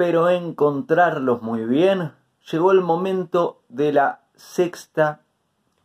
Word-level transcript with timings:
espero 0.00 0.28
encontrarlos 0.28 1.42
muy 1.42 1.64
bien. 1.64 2.12
Llegó 2.52 2.70
el 2.70 2.82
momento 2.82 3.62
de 3.68 3.92
la 3.92 4.20
sexta 4.36 5.22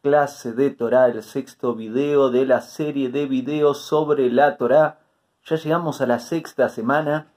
clase 0.03 0.53
de 0.53 0.69
Torah, 0.69 1.07
el 1.07 1.23
sexto 1.23 1.73
video 1.73 2.29
de 2.29 2.45
la 2.45 2.61
serie 2.61 3.09
de 3.09 3.25
videos 3.25 3.79
sobre 3.79 4.29
la 4.29 4.55
Torah. 4.57 4.99
Ya 5.45 5.55
llegamos 5.55 5.99
a 5.99 6.05
la 6.05 6.19
sexta 6.19 6.69
semana. 6.69 7.31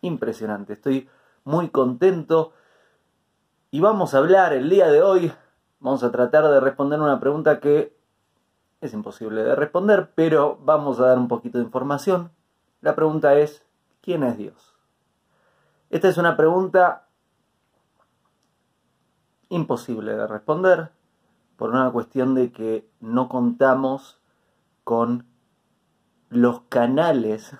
Impresionante, 0.00 0.72
estoy 0.72 1.10
muy 1.44 1.68
contento. 1.68 2.54
Y 3.70 3.80
vamos 3.80 4.14
a 4.14 4.18
hablar 4.18 4.54
el 4.54 4.70
día 4.70 4.86
de 4.86 5.02
hoy, 5.02 5.30
vamos 5.78 6.04
a 6.04 6.10
tratar 6.10 6.48
de 6.48 6.58
responder 6.58 7.00
una 7.00 7.20
pregunta 7.20 7.60
que 7.60 7.94
es 8.80 8.94
imposible 8.94 9.44
de 9.44 9.54
responder, 9.54 10.12
pero 10.14 10.58
vamos 10.62 11.00
a 11.00 11.06
dar 11.08 11.18
un 11.18 11.28
poquito 11.28 11.58
de 11.58 11.64
información. 11.64 12.30
La 12.80 12.94
pregunta 12.94 13.34
es, 13.34 13.66
¿quién 14.00 14.22
es 14.22 14.38
Dios? 14.38 14.73
Esta 15.94 16.08
es 16.08 16.18
una 16.18 16.36
pregunta 16.36 17.06
imposible 19.48 20.16
de 20.16 20.26
responder 20.26 20.90
por 21.56 21.70
una 21.70 21.88
cuestión 21.92 22.34
de 22.34 22.50
que 22.50 22.90
no 22.98 23.28
contamos 23.28 24.18
con 24.82 25.24
los 26.30 26.62
canales 26.62 27.56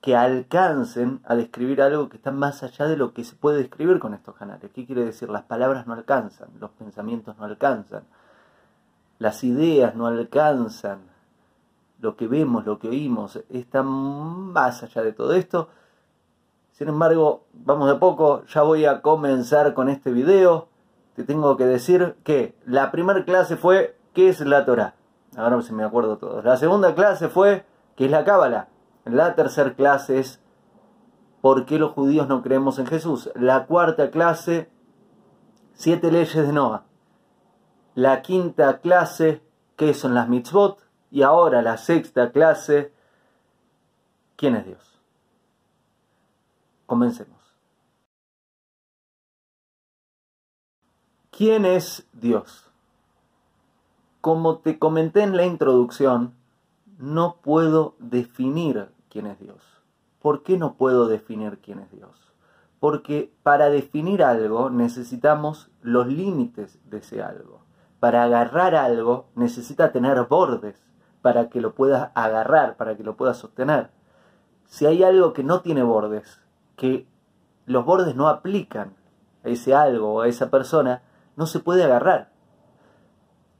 que 0.00 0.16
alcancen 0.16 1.20
a 1.24 1.36
describir 1.36 1.80
algo 1.80 2.08
que 2.08 2.16
está 2.16 2.32
más 2.32 2.64
allá 2.64 2.88
de 2.88 2.96
lo 2.96 3.14
que 3.14 3.22
se 3.22 3.36
puede 3.36 3.58
describir 3.58 4.00
con 4.00 4.14
estos 4.14 4.34
canales. 4.34 4.72
¿Qué 4.72 4.84
quiere 4.84 5.04
decir? 5.04 5.30
Las 5.30 5.44
palabras 5.44 5.86
no 5.86 5.92
alcanzan, 5.92 6.48
los 6.58 6.72
pensamientos 6.72 7.38
no 7.38 7.44
alcanzan, 7.44 8.02
las 9.20 9.44
ideas 9.44 9.94
no 9.94 10.08
alcanzan, 10.08 11.02
lo 12.00 12.16
que 12.16 12.26
vemos, 12.26 12.66
lo 12.66 12.78
que 12.78 12.88
oímos, 12.88 13.40
está 13.48 13.82
más 13.82 14.82
allá 14.82 15.02
de 15.02 15.12
todo 15.12 15.32
esto. 15.32 15.68
Sin 16.72 16.88
embargo, 16.88 17.46
vamos 17.52 17.88
de 17.88 17.96
poco, 17.96 18.44
ya 18.46 18.62
voy 18.62 18.84
a 18.84 19.00
comenzar 19.00 19.72
con 19.74 19.88
este 19.88 20.10
video. 20.10 20.68
Te 21.14 21.24
tengo 21.24 21.56
que 21.56 21.64
decir 21.64 22.16
que 22.22 22.54
la 22.66 22.90
primera 22.90 23.24
clase 23.24 23.56
fue 23.56 23.96
¿qué 24.12 24.28
es 24.28 24.40
la 24.40 24.66
Torah? 24.66 24.94
Ahora 25.36 25.60
se 25.62 25.72
me 25.72 25.84
acuerdo 25.84 26.18
todo. 26.18 26.42
La 26.42 26.56
segunda 26.58 26.94
clase 26.94 27.28
fue 27.28 27.64
¿qué 27.96 28.06
es 28.06 28.10
la 28.10 28.24
Cábala? 28.24 28.68
La 29.04 29.34
tercera 29.34 29.74
clase 29.74 30.18
es 30.18 30.42
¿por 31.40 31.64
qué 31.64 31.78
los 31.78 31.92
judíos 31.92 32.28
no 32.28 32.42
creemos 32.42 32.78
en 32.78 32.86
Jesús? 32.86 33.30
La 33.34 33.66
cuarta 33.66 34.10
clase, 34.10 34.68
siete 35.72 36.12
leyes 36.12 36.46
de 36.46 36.52
Noah. 36.52 36.84
La 37.94 38.20
quinta 38.20 38.80
clase, 38.80 39.42
¿qué 39.76 39.94
son 39.94 40.14
las 40.14 40.28
mitzvot? 40.28 40.85
Y 41.10 41.22
ahora 41.22 41.62
la 41.62 41.76
sexta 41.76 42.32
clase, 42.32 42.92
¿quién 44.36 44.56
es 44.56 44.66
Dios? 44.66 44.98
Comencemos. 46.86 47.36
¿Quién 51.30 51.66
es 51.66 52.06
Dios? 52.14 52.70
Como 54.20 54.58
te 54.58 54.78
comenté 54.78 55.22
en 55.22 55.36
la 55.36 55.44
introducción, 55.44 56.34
no 56.98 57.36
puedo 57.42 57.94
definir 57.98 58.88
quién 59.10 59.26
es 59.26 59.38
Dios. 59.38 59.62
¿Por 60.22 60.42
qué 60.42 60.56
no 60.56 60.76
puedo 60.76 61.08
definir 61.08 61.58
quién 61.58 61.80
es 61.80 61.90
Dios? 61.90 62.32
Porque 62.80 63.32
para 63.42 63.68
definir 63.68 64.22
algo 64.22 64.70
necesitamos 64.70 65.70
los 65.82 66.06
límites 66.06 66.78
de 66.88 66.98
ese 66.98 67.22
algo. 67.22 67.60
Para 68.00 68.24
agarrar 68.24 68.74
algo 68.74 69.26
necesita 69.34 69.92
tener 69.92 70.22
bordes 70.24 70.85
para 71.26 71.50
que 71.50 71.60
lo 71.60 71.74
puedas 71.74 72.12
agarrar, 72.14 72.76
para 72.76 72.96
que 72.96 73.02
lo 73.02 73.16
puedas 73.16 73.36
sostener. 73.36 73.90
Si 74.66 74.86
hay 74.86 75.02
algo 75.02 75.32
que 75.32 75.42
no 75.42 75.60
tiene 75.60 75.82
bordes, 75.82 76.40
que 76.76 77.08
los 77.64 77.84
bordes 77.84 78.14
no 78.14 78.28
aplican 78.28 78.94
a 79.44 79.48
ese 79.48 79.74
algo 79.74 80.14
o 80.14 80.20
a 80.20 80.28
esa 80.28 80.50
persona, 80.50 81.02
no 81.34 81.46
se 81.46 81.58
puede 81.58 81.82
agarrar. 81.82 82.30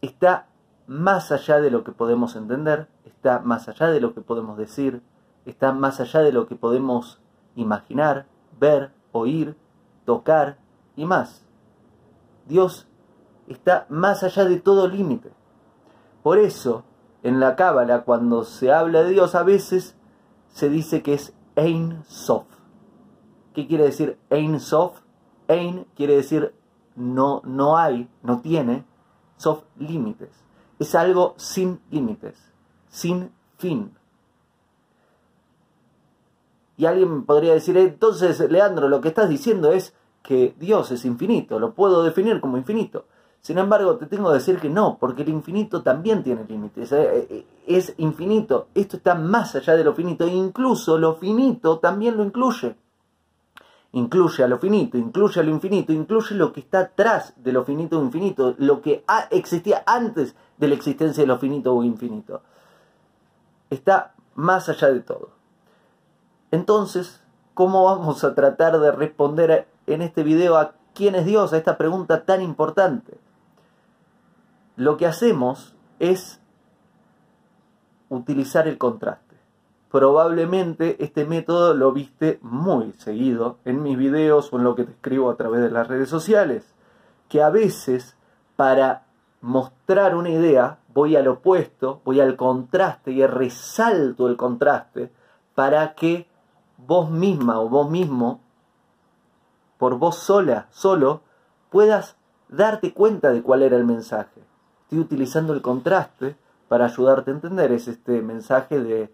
Está 0.01 0.47
más 0.87 1.33
allá 1.33 1.61
de 1.61 1.73
lo 1.73 1.83
que 1.83 1.91
podemos 1.91 2.37
entender, 2.37 2.87
está 3.05 3.41
más 3.41 3.69
allá 3.69 3.89
de 3.89 4.01
lo 4.01 4.15
que 4.15 4.21
podemos 4.21 4.57
decir, 4.57 5.03
está 5.45 5.73
más 5.73 5.99
allá 5.99 6.21
de 6.21 6.31
lo 6.31 6.47
que 6.47 6.55
podemos 6.55 7.21
imaginar, 7.57 8.27
ver, 8.61 8.93
oír, 9.11 9.57
tocar 10.05 10.59
y 10.95 11.05
más. 11.05 11.45
Dios 12.47 12.87
está 13.49 13.87
más 13.89 14.23
allá 14.23 14.45
de 14.45 14.61
todo 14.61 14.87
límite. 14.87 15.33
Por 16.23 16.39
eso, 16.39 16.85
en 17.23 17.41
la 17.41 17.57
Cábala, 17.57 18.03
cuando 18.03 18.45
se 18.45 18.73
habla 18.73 19.03
de 19.03 19.11
Dios, 19.11 19.35
a 19.35 19.43
veces 19.43 19.97
se 20.49 20.69
dice 20.69 21.03
que 21.03 21.15
es 21.15 21.35
Ein 21.57 22.05
Sof. 22.07 22.47
¿Qué 23.55 23.67
quiere 23.67 23.85
decir 23.85 24.19
Ein 24.31 24.61
Sof? 24.61 25.01
Ein 25.49 25.87
quiere 25.97 26.17
decir 26.17 26.55
no, 26.95 27.43
no 27.45 27.77
hay, 27.77 28.09
no 28.23 28.41
tiene, 28.41 28.85
Sof 29.37 29.65
límites. 29.79 30.31
Es 30.79 30.95
algo 30.95 31.35
sin 31.37 31.81
límites, 31.91 32.53
sin 32.89 33.33
fin. 33.59 33.97
Y 36.77 36.87
alguien 36.87 37.25
podría 37.25 37.55
decir, 37.55 37.77
entonces, 37.77 38.39
Leandro, 38.51 38.89
lo 38.89 39.01
que 39.01 39.09
estás 39.09 39.29
diciendo 39.29 39.73
es 39.73 39.95
que 40.23 40.55
Dios 40.59 40.91
es 40.91 41.05
infinito, 41.05 41.59
lo 41.59 41.75
puedo 41.75 42.03
definir 42.03 42.41
como 42.41 42.59
infinito. 42.59 43.07
Sin 43.47 43.59
embargo, 43.59 43.95
te 43.95 44.07
tengo 44.07 44.31
que 44.31 44.39
decir 44.39 44.59
que 44.59 44.69
no, 44.69 44.99
porque 44.99 45.23
el 45.23 45.29
infinito 45.29 45.81
también 45.81 46.25
tiene 46.25 46.45
límites. 46.49 46.91
Eh, 46.91 47.29
eh, 47.31 47.47
es 47.69 47.95
infinito. 47.99 48.67
Esto 48.75 48.97
está 48.97 49.15
más 49.15 49.55
allá 49.55 49.77
de 49.77 49.85
lo 49.85 49.95
finito. 49.95 50.25
E 50.25 50.31
incluso 50.31 50.99
lo 50.99 51.15
finito 51.15 51.79
también 51.79 52.17
lo 52.17 52.25
incluye. 52.25 52.75
Incluye 53.93 54.43
a 54.43 54.49
lo 54.49 54.59
finito, 54.59 54.99
incluye 54.99 55.41
a 55.41 55.45
lo 55.45 55.51
infinito, 55.53 55.93
incluye 55.93 56.35
lo 56.35 56.53
que 56.53 56.59
está 56.59 56.81
atrás 56.81 57.35
de 57.37 57.53
lo 57.53 57.65
finito 57.65 58.01
o 58.01 58.03
infinito, 58.03 58.57
lo 58.59 58.83
que 58.83 59.05
existía 59.31 59.85
antes 59.87 60.35
de 60.59 60.67
la 60.67 60.75
existencia 60.75 61.23
de 61.23 61.29
lo 61.29 61.39
finito 61.39 61.73
o 61.73 61.85
infinito. 61.85 62.43
Está 63.71 64.13
más 64.35 64.69
allá 64.69 64.89
de 64.89 65.03
todo. 65.03 65.29
Entonces, 66.51 67.23
¿cómo 67.55 67.85
vamos 67.85 68.25
a 68.25 68.35
tratar 68.35 68.81
de 68.81 68.91
responder 68.91 69.69
en 69.87 70.03
este 70.03 70.25
video 70.25 70.57
a 70.57 70.73
quién 70.95 71.15
es 71.15 71.27
Dios, 71.27 71.53
a 71.53 71.59
esta 71.59 71.79
pregunta 71.79 72.25
tan 72.25 72.43
importante? 72.43 73.25
Lo 74.77 74.97
que 74.97 75.07
hacemos 75.07 75.75
es 75.99 76.41
utilizar 78.09 78.69
el 78.69 78.79
contraste. 78.79 79.37
Probablemente 79.91 81.03
este 81.03 81.25
método 81.25 81.75
lo 81.75 81.93
viste 81.93 82.39
muy 82.43 82.93
seguido 82.93 83.57
en 83.65 83.83
mis 83.83 83.97
videos 83.97 84.53
o 84.53 84.59
en 84.59 84.65
lo 84.65 84.75
que 84.75 84.85
te 84.85 84.93
escribo 84.93 85.31
a 85.31 85.37
través 85.37 85.63
de 85.63 85.71
las 85.71 85.89
redes 85.89 86.11
sociales, 86.11 86.75
que 87.29 87.43
a 87.43 87.51
veces 87.51 88.17
para 88.57 89.05
mostrar 89.41 90.15
una 90.15 90.31
idea 90.31 90.79
voy 90.93 91.17
al 91.17 91.29
opuesto, 91.29 92.01
voy 92.05 92.21
al 92.21 92.37
contraste 92.37 93.13
y 93.13 93.27
resalto 93.27 94.29
el 94.29 94.37
contraste 94.37 95.11
para 95.55 95.95
que 95.95 96.27
vos 96.77 97.11
misma 97.11 97.61
o 97.61 97.69
vos 97.69 97.91
mismo, 97.91 98.41
por 99.79 99.99
vos 99.99 100.17
sola, 100.17 100.67
solo, 100.71 101.23
puedas 101.71 102.17
darte 102.49 102.93
cuenta 102.93 103.31
de 103.31 103.43
cuál 103.43 103.63
era 103.63 103.77
el 103.77 103.85
mensaje. 103.85 104.36
Estoy 104.87 105.01
utilizando 105.01 105.53
el 105.53 105.63
contraste 105.63 106.37
para 106.69 106.87
ayudarte 106.87 107.31
a 107.31 107.35
entender. 107.35 107.73
Es 107.73 107.89
este 107.89 108.23
mensaje 108.23 108.81
de 108.81 109.13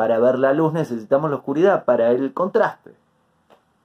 para 0.00 0.18
ver 0.18 0.38
la 0.38 0.54
luz 0.54 0.72
necesitamos 0.72 1.28
la 1.28 1.36
oscuridad, 1.36 1.84
para 1.84 2.10
el 2.12 2.32
contraste. 2.32 2.94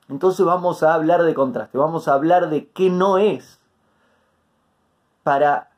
Entonces 0.08 0.46
vamos 0.46 0.82
a 0.82 0.94
hablar 0.94 1.24
de 1.24 1.34
contraste, 1.34 1.78
vamos 1.78 2.08
a 2.08 2.14
hablar 2.14 2.50
de 2.50 2.70
qué 2.70 2.90
no 2.90 3.18
es 3.18 3.60
para 5.24 5.72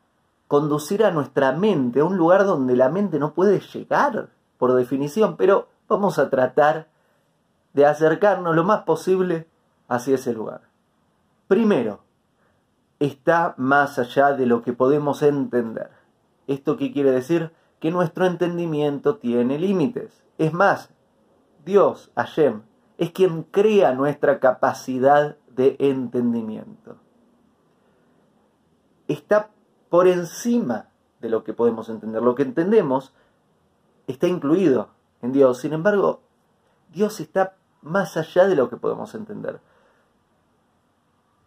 conducir 0.48 1.04
a 1.04 1.10
nuestra 1.10 1.54
mente 1.54 2.02
a 2.02 2.06
un 2.06 2.18
lugar 2.18 2.46
donde 2.46 2.76
la 2.76 2.90
mente 2.90 3.18
no 3.18 3.34
puede 3.34 3.62
llegar 3.62 4.30
por 4.60 4.74
definición, 4.74 5.38
pero 5.38 5.70
vamos 5.88 6.20
a 6.20 6.30
tratar 6.30 6.88
de 7.74 7.88
acercarnos 7.88 8.56
lo 8.56 8.64
más 8.64 8.84
posible 8.84 9.48
hacia 9.88 10.16
ese 10.16 10.34
lugar. 10.34 10.62
Primero, 11.48 12.02
está 13.00 13.54
más 13.58 14.00
allá 14.00 14.34
de 14.34 14.46
lo 14.46 14.62
que 14.62 14.74
podemos 14.74 15.22
entender. 15.22 15.92
¿Esto 16.48 16.78
qué 16.78 16.92
quiere 16.92 17.12
decir? 17.12 17.52
Que 17.80 17.92
nuestro 17.92 18.26
entendimiento 18.26 19.18
tiene 19.18 19.60
límites. 19.60 20.24
Es 20.38 20.54
más, 20.54 20.90
Dios, 21.66 22.12
Hashem, 22.16 22.62
es 22.98 23.12
quien 23.12 23.44
crea 23.44 23.94
nuestra 23.94 24.40
capacidad 24.40 25.38
de 25.50 25.76
entendimiento. 25.80 26.98
Está 29.08 29.52
por 29.90 30.08
encima 30.08 30.90
de 31.22 31.30
lo 31.30 31.44
que 31.44 31.54
podemos 31.54 31.90
entender. 31.90 32.22
Lo 32.22 32.36
que 32.36 32.44
entendemos 32.44 33.14
está 34.08 34.28
incluido 34.28 34.90
en 35.22 35.32
Dios. 35.32 35.60
Sin 35.60 35.74
embargo, 35.74 36.22
Dios 36.92 37.20
está 37.20 37.56
más 37.82 38.18
allá 38.18 38.48
de 38.48 38.56
lo 38.56 38.70
que 38.70 38.78
podemos 38.78 39.14
entender. 39.16 39.60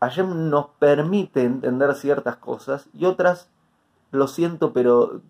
Hashem 0.01 0.49
nos 0.51 0.69
permite 0.79 1.43
entender 1.45 1.95
ciertas 1.95 2.37
cosas 2.37 2.89
y 2.95 3.05
otras, 3.05 3.49
lo 4.11 4.27
siento, 4.27 4.73
pero 4.73 5.21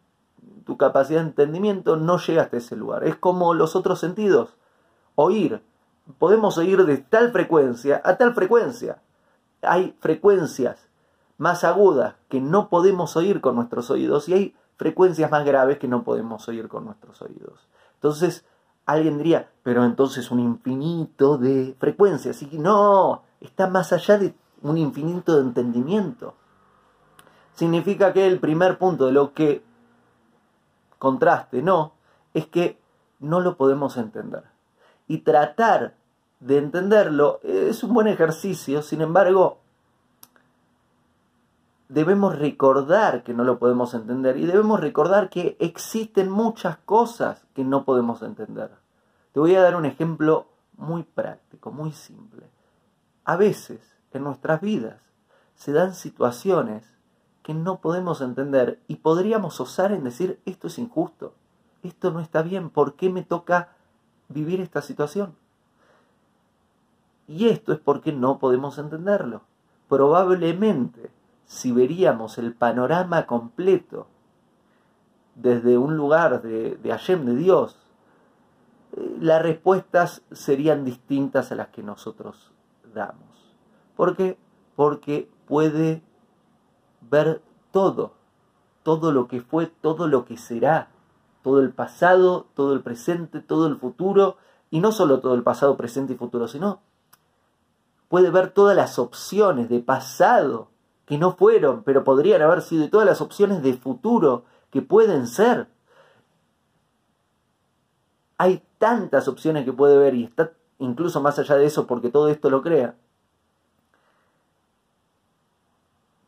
tu 0.65 0.77
capacidad 0.77 1.21
de 1.21 1.27
entendimiento 1.27 1.97
no 1.97 2.19
llega 2.19 2.43
hasta 2.43 2.59
ese 2.59 2.77
lugar. 2.77 3.05
Es 3.05 3.17
como 3.17 3.55
los 3.55 3.75
otros 3.75 3.99
sentidos. 3.99 4.57
Oír 5.17 5.63
podemos 6.19 6.59
oír 6.59 6.85
de 6.85 6.99
tal 6.99 7.33
frecuencia 7.33 8.01
a 8.05 8.17
tal 8.17 8.35
frecuencia. 8.35 9.03
Hay 9.63 9.97
frecuencias 10.01 10.89
más 11.39 11.65
agudas 11.65 12.15
que 12.29 12.41
no 12.41 12.69
podemos 12.69 13.17
oír 13.17 13.41
con 13.41 13.57
nuestros 13.57 13.91
oídos 13.91 14.29
y 14.29 14.35
hay 14.35 14.57
frecuencias 14.77 15.31
más 15.31 15.45
graves 15.45 15.79
que 15.79 15.89
no 15.89 16.05
podemos 16.05 16.49
oír 16.49 16.69
con 16.69 16.85
nuestros 16.85 17.21
oídos. 17.23 17.69
Entonces, 17.95 18.45
alguien 18.87 19.19
diría, 19.19 19.51
pero 19.63 19.85
entonces 19.85 20.31
un 20.31 20.41
infinito 20.41 21.39
de 21.39 21.75
frecuencias. 21.79 22.43
Y 22.43 22.59
no, 22.59 23.23
está 23.41 23.69
más 23.69 23.93
allá 23.93 24.19
de 24.19 24.35
un 24.63 24.79
infinito 24.79 25.37
de 25.37 25.43
entendimiento. 25.43 26.35
Significa 27.55 28.13
que 28.13 28.27
el 28.27 28.41
primer 28.41 28.79
punto 28.79 29.07
de 29.07 29.13
lo 29.13 29.33
que 29.35 29.63
contraste, 30.99 31.63
no, 31.63 31.95
es 32.35 32.47
que 32.47 32.79
no 33.19 33.41
lo 33.41 33.57
podemos 33.57 33.97
entender. 33.97 34.45
Y 35.09 35.19
tratar 35.19 35.95
de 36.41 36.59
entenderlo 36.59 37.41
es 37.43 37.83
un 37.83 37.95
buen 37.95 38.07
ejercicio, 38.07 38.83
sin 38.83 39.03
embargo, 39.03 39.59
debemos 41.89 42.39
recordar 42.39 43.25
que 43.25 43.35
no 43.35 43.45
lo 43.45 43.59
podemos 43.59 43.95
entender 43.95 44.37
y 44.37 44.47
debemos 44.47 44.81
recordar 44.81 45.29
que 45.29 45.57
existen 45.59 46.31
muchas 46.31 46.79
cosas 46.79 47.45
que 47.53 47.65
no 47.65 47.85
podemos 47.85 48.23
entender. 48.23 48.71
Te 49.33 49.41
voy 49.41 49.55
a 49.55 49.63
dar 49.63 49.77
un 49.77 49.85
ejemplo 49.85 50.47
muy 50.77 51.03
práctico, 51.03 51.73
muy 51.73 51.93
simple. 51.93 52.49
A 53.25 53.37
veces 53.37 53.81
en 54.13 54.25
nuestras 54.25 54.61
vidas 54.61 55.11
se 55.55 55.73
dan 55.73 55.95
situaciones 55.95 56.97
que 57.43 57.55
no 57.55 57.81
podemos 57.81 58.21
entender 58.21 58.81
y 58.89 58.97
podríamos 58.97 59.61
osar 59.61 59.93
en 59.93 60.05
decir 60.05 60.41
esto 60.45 60.67
es 60.69 60.79
injusto, 60.79 61.35
esto 61.83 62.11
no 62.11 62.21
está 62.21 62.43
bien, 62.43 62.71
¿por 62.71 62.95
qué 62.95 63.11
me 63.11 63.23
toca 63.23 63.71
vivir 64.29 64.61
esta 64.61 64.83
situación? 64.83 65.35
Y 67.27 67.49
esto 67.49 67.73
es 67.73 67.79
porque 67.79 68.13
no 68.13 68.39
podemos 68.39 68.79
entenderlo. 68.79 69.43
Probablemente 69.89 71.11
si 71.47 71.73
veríamos 71.73 72.39
el 72.39 72.55
panorama 72.55 73.27
completo 73.27 74.07
desde 75.35 75.79
un 75.79 75.97
lugar 75.97 76.43
de, 76.43 76.77
de 76.77 76.91
Hashem, 76.91 77.25
de 77.25 77.37
Dios, 77.37 77.77
eh, 78.93 79.17
las 79.21 79.43
respuestas 79.43 80.23
serían 80.33 80.85
distintas 80.85 81.53
a 81.53 81.55
las 81.55 81.69
que 81.69 81.83
nosotros 81.83 82.53
damos. 82.95 83.30
¿Por 84.01 84.17
qué? 84.17 84.39
Porque 84.77 85.29
puede 85.47 86.03
ver 87.03 87.43
todo, 87.71 88.15
todo 88.83 89.13
lo 89.13 89.29
que 89.29 89.43
fue, 89.43 89.67
todo 89.67 90.09
lo 90.09 90.25
que 90.25 90.39
será, 90.39 90.89
todo 91.43 91.61
el 91.61 91.71
pasado, 91.75 92.47
todo 92.55 92.73
el 92.73 92.81
presente, 92.81 93.41
todo 93.41 93.67
el 93.67 93.77
futuro, 93.77 94.39
y 94.71 94.81
no 94.81 94.91
solo 94.91 95.21
todo 95.21 95.35
el 95.35 95.43
pasado, 95.43 95.77
presente 95.77 96.15
y 96.15 96.17
futuro, 96.17 96.49
sino 96.49 96.81
puede 98.09 98.31
ver 98.31 98.53
todas 98.53 98.75
las 98.75 98.99
opciones 98.99 99.69
de 99.69 99.81
pasado, 99.81 100.71
que 101.05 101.19
no 101.19 101.37
fueron, 101.37 101.83
pero 101.83 102.03
podrían 102.03 102.41
haber 102.41 102.63
sido, 102.63 102.85
y 102.85 102.89
todas 102.89 103.07
las 103.07 103.21
opciones 103.21 103.63
de 103.63 103.75
futuro 103.75 104.45
que 104.71 104.81
pueden 104.81 105.27
ser. 105.27 105.69
Hay 108.39 108.63
tantas 108.79 109.29
opciones 109.29 109.67
que 109.67 109.75
puede 109.75 109.99
ver 109.99 110.15
y 110.15 110.25
está 110.25 110.55
incluso 110.79 111.21
más 111.21 111.39
allá 111.39 111.57
de 111.57 111.67
eso 111.67 111.87
porque 111.87 112.09
todo 112.09 112.29
esto 112.29 112.49
lo 112.49 112.63
crea, 112.63 112.97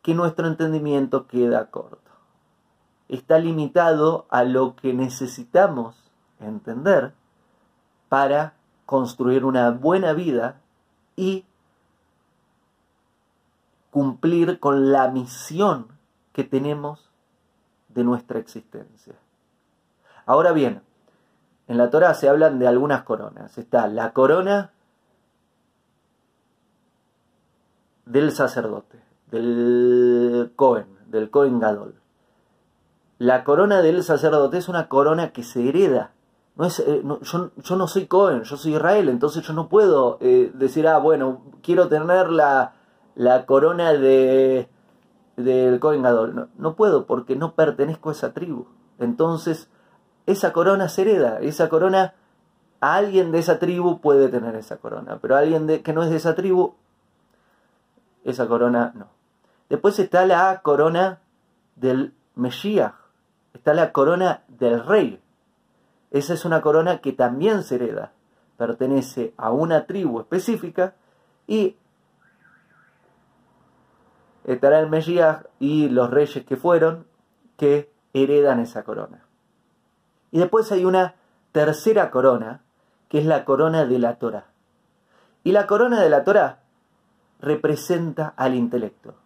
que 0.03 0.15
nuestro 0.15 0.47
entendimiento 0.47 1.27
queda 1.27 1.71
corto. 1.71 2.11
Está 3.09 3.39
limitado 3.39 4.27
a 4.31 4.45
lo 4.45 4.75
que 4.77 4.95
necesitamos 4.95 6.11
entender 6.41 7.13
para 8.09 8.55
construir 8.87 9.45
una 9.45 9.71
buena 9.71 10.13
vida 10.13 10.61
y 11.17 11.45
cumplir 13.91 14.59
con 14.59 14.91
la 14.91 15.09
misión 15.09 15.89
que 16.33 16.45
tenemos 16.45 17.11
de 17.89 18.05
nuestra 18.05 18.39
existencia. 18.39 19.15
Ahora 20.25 20.53
bien, 20.53 20.83
en 21.69 21.79
la 21.79 21.91
Torah 21.91 22.15
se 22.15 22.29
hablan 22.29 22.59
de 22.59 22.67
algunas 22.67 23.03
coronas. 23.03 23.59
Está 23.59 23.87
la 23.87 24.13
corona 24.13 24.71
del 28.07 28.33
sacerdote, 28.33 28.99
del 29.33 30.53
Cohen, 30.55 30.87
del 31.09 31.31
Cohen 31.31 31.59
Gadol. 31.59 31.97
La 33.19 33.43
corona 33.43 33.83
del 33.83 34.05
sacerdote 34.05 34.59
es 34.59 34.69
una 34.69 34.89
corona 34.89 35.33
que 35.33 35.43
se 35.43 35.69
hereda. 35.69 36.13
No 36.55 36.67
es, 36.67 36.79
eh, 36.81 37.03
yo, 37.23 37.77
no 37.77 37.89
soy 37.89 38.07
Cohen, 38.07 38.43
yo 38.45 38.57
soy 38.57 38.75
Israel, 38.75 39.09
entonces 39.09 39.43
yo 39.43 39.53
no 39.53 39.69
puedo 39.69 40.19
eh, 40.21 40.53
decir, 40.55 40.87
ah, 40.87 40.99
bueno, 40.99 41.43
quiero 41.63 41.89
tener 41.89 42.31
la, 42.31 42.75
la 43.15 43.47
corona 43.47 43.93
de 43.95 44.69
del 45.37 45.81
Cohen 45.81 46.03
Gadol. 46.03 46.49
No, 46.57 46.75
puedo 46.75 47.07
porque 47.07 47.37
no 47.37 47.55
pertenezco 47.55 48.11
a 48.11 48.13
esa 48.13 48.33
tribu. 48.33 48.67
Entonces, 48.99 49.69
esa 50.27 50.53
corona 50.53 50.89
se 50.89 51.03
hereda, 51.03 51.41
esa 51.41 51.69
corona, 51.69 52.15
a 52.81 52.95
alguien 52.97 53.33
de 53.33 53.39
esa 53.39 53.59
tribu 53.59 54.01
puede 54.01 54.29
tener 54.29 54.55
esa 54.57 54.77
corona, 54.77 55.19
pero 55.21 55.37
alguien 55.37 55.67
de, 55.67 55.83
que 55.83 55.93
no 55.93 56.03
es 56.03 56.11
de 56.11 56.17
esa 56.17 56.35
tribu, 56.35 56.75
esa 58.25 58.47
corona 58.47 58.93
no. 58.95 59.07
Después 59.73 59.99
está 59.99 60.27
la 60.27 60.61
corona 60.61 61.21
del 61.77 62.13
Mesías, 62.35 62.93
está 63.55 63.73
la 63.73 63.91
corona 63.91 64.43
del 64.49 64.85
rey. 64.85 65.19
Esa 66.11 66.35
es 66.35 66.45
una 66.45 66.61
corona 66.61 67.01
que 67.01 67.15
también 67.15 67.63
se 67.63 67.77
hereda, 67.77 68.13
pertenece 68.59 69.33
a 69.39 69.51
una 69.51 69.87
tribu 69.87 70.21
específica 70.21 70.95
y 71.47 71.79
estará 74.45 74.79
el 74.79 74.91
Mesías 74.91 75.47
y 75.59 75.89
los 75.89 76.11
reyes 76.11 76.45
que 76.45 76.57
fueron 76.59 77.07
que 77.57 77.91
heredan 78.13 78.61
esa 78.61 78.83
corona. 78.83 79.25
Y 80.33 80.41
después 80.41 80.71
hay 80.71 80.85
una 80.85 81.15
tercera 81.53 82.11
corona, 82.11 82.61
que 83.09 83.21
es 83.21 83.25
la 83.25 83.47
corona 83.47 83.87
de 83.87 83.99
la 83.99 84.17
Torah. 84.17 84.49
Y 85.45 85.53
la 85.53 85.67
corona 85.67 86.03
de 86.03 86.11
la 86.11 86.25
Torah 86.25 86.59
representa 87.41 88.35
al 88.37 88.55
intelecto. 88.55 89.22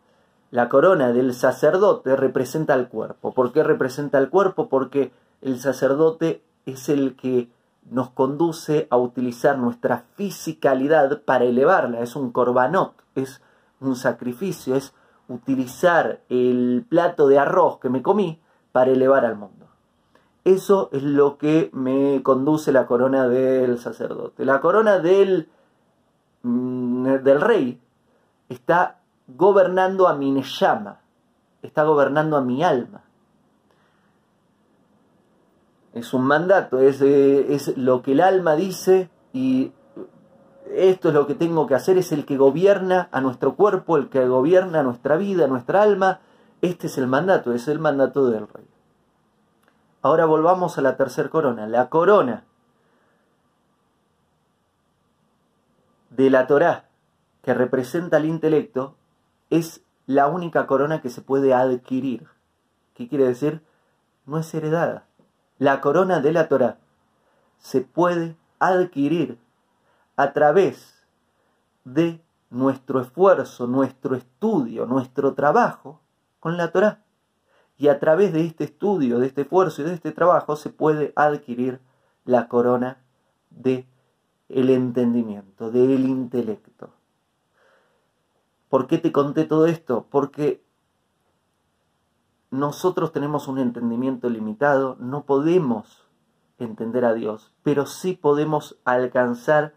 La 0.56 0.70
corona 0.70 1.12
del 1.12 1.34
sacerdote 1.34 2.16
representa 2.16 2.72
al 2.72 2.88
cuerpo. 2.88 3.34
¿Por 3.34 3.52
qué 3.52 3.62
representa 3.62 4.16
al 4.16 4.30
cuerpo? 4.30 4.70
Porque 4.70 5.12
el 5.42 5.60
sacerdote 5.60 6.42
es 6.64 6.88
el 6.88 7.14
que 7.14 7.50
nos 7.90 8.08
conduce 8.08 8.86
a 8.88 8.96
utilizar 8.96 9.58
nuestra 9.58 10.04
fisicalidad 10.14 11.20
para 11.25 11.44
elevarla. 11.44 12.00
Es 12.00 12.16
un 12.16 12.32
corbanot, 12.32 12.94
es 13.14 13.42
un 13.80 13.96
sacrificio, 13.96 14.76
es 14.76 14.94
utilizar 15.28 16.22
el 16.30 16.86
plato 16.88 17.28
de 17.28 17.38
arroz 17.38 17.78
que 17.78 17.90
me 17.90 18.00
comí 18.00 18.40
para 18.72 18.92
elevar 18.92 19.26
al 19.26 19.36
mundo. 19.36 19.66
Eso 20.46 20.88
es 20.90 21.02
lo 21.02 21.36
que 21.36 21.68
me 21.75 22.22
conduce 22.22 22.72
la 22.72 22.86
corona 22.86 23.28
del 23.28 23.78
sacerdote. 23.78 24.46
La 24.46 24.62
corona 24.62 25.00
del, 25.00 25.50
mm, 26.44 27.16
del 27.22 27.42
rey 27.42 27.78
está 28.48 29.00
gobernando 29.26 30.09
a 30.09 30.14
mi 30.14 30.30
neyama, 30.30 31.00
está 31.62 31.85
gobernando 31.85 32.37
a 32.37 32.40
mi 32.40 32.62
alma. 32.62 33.02
Es 35.92 36.12
un 36.12 36.25
mandato, 36.26 36.78
es, 36.78 37.00
eh, 37.00 37.54
es 37.54 37.76
lo 37.78 38.02
que 38.02 38.12
el 38.12 38.21
alma 38.21 38.54
dice 38.54 39.09
y 39.33 39.73
esto 40.71 41.09
es 41.09 41.14
lo 41.14 41.26
que 41.26 41.35
tengo 41.35 41.66
que 41.66 41.75
hacer, 41.75 41.97
es 41.97 42.12
el 42.12 42.26
que 42.26 42.37
gobierna 42.37 43.09
a 43.12 43.21
nuestro 43.21 43.56
cuerpo, 43.56 43.97
el 43.97 44.09
que 44.09 44.26
gobierna 44.26 44.83
nuestra 44.83 45.16
vida, 45.16 45.47
nuestra 45.47 45.83
alma. 45.83 46.21
Este 46.61 46.88
es 46.88 46.99
el 46.99 47.06
mandato, 47.06 47.52
es 47.52 47.68
el 47.68 47.78
mandato 47.78 48.28
del 48.28 48.47
rey. 48.49 48.66
Ahora 50.02 50.26
volvamos 50.26 50.76
a 50.78 50.83
la 50.83 50.97
tercera 50.97 51.30
corona. 51.30 51.66
La 51.66 51.88
corona 51.88 52.45
de 56.11 56.30
la 56.30 56.47
Torá, 56.47 56.88
que 57.42 57.54
representa 57.54 58.16
el 58.18 58.26
intelecto, 58.26 58.95
es 59.50 59.82
la 60.06 60.28
única 60.28 60.66
corona 60.66 61.00
que 61.00 61.10
se 61.10 61.20
puede 61.20 61.54
adquirir. 61.54 62.26
¿Qué 62.94 63.08
quiere 63.08 63.24
decir? 63.24 63.62
No 64.24 64.38
es 64.38 64.52
heredada. 64.54 65.06
La 65.58 65.80
corona 65.80 66.20
de 66.20 66.32
la 66.32 66.48
Torá 66.48 66.78
se 67.58 67.80
puede 67.80 68.36
adquirir 68.58 69.38
a 70.16 70.32
través 70.32 71.04
de 71.84 72.20
nuestro 72.50 73.00
esfuerzo, 73.00 73.66
nuestro 73.66 74.16
estudio, 74.16 74.86
nuestro 74.86 75.34
trabajo 75.34 76.00
con 76.40 76.56
la 76.56 76.72
Torah. 76.72 77.02
Y 77.78 77.88
a 77.88 77.98
través 77.98 78.32
de 78.32 78.46
este 78.46 78.64
estudio, 78.64 79.18
de 79.18 79.26
este 79.26 79.42
esfuerzo 79.42 79.82
y 79.82 79.84
de 79.84 79.94
este 79.94 80.12
trabajo 80.12 80.56
se 80.56 80.70
puede 80.70 81.12
adquirir 81.16 81.80
la 82.24 82.48
corona 82.48 82.98
de 83.50 83.86
el 84.48 84.70
entendimiento, 84.70 85.70
del 85.70 86.06
intelecto. 86.06 86.95
¿Por 88.68 88.87
qué 88.87 88.99
te 88.99 89.12
conté 89.12 89.44
todo 89.44 89.66
esto? 89.66 90.06
Porque 90.11 90.62
nosotros 92.50 93.12
tenemos 93.12 93.49
un 93.49 93.58
entendimiento 93.58 94.28
limitado, 94.28 94.96
no 94.99 95.25
podemos 95.25 96.06
entender 96.58 97.04
a 97.04 97.14
Dios, 97.14 97.52
pero 97.62 97.87
sí 97.87 98.14
podemos 98.14 98.78
alcanzar 98.85 99.75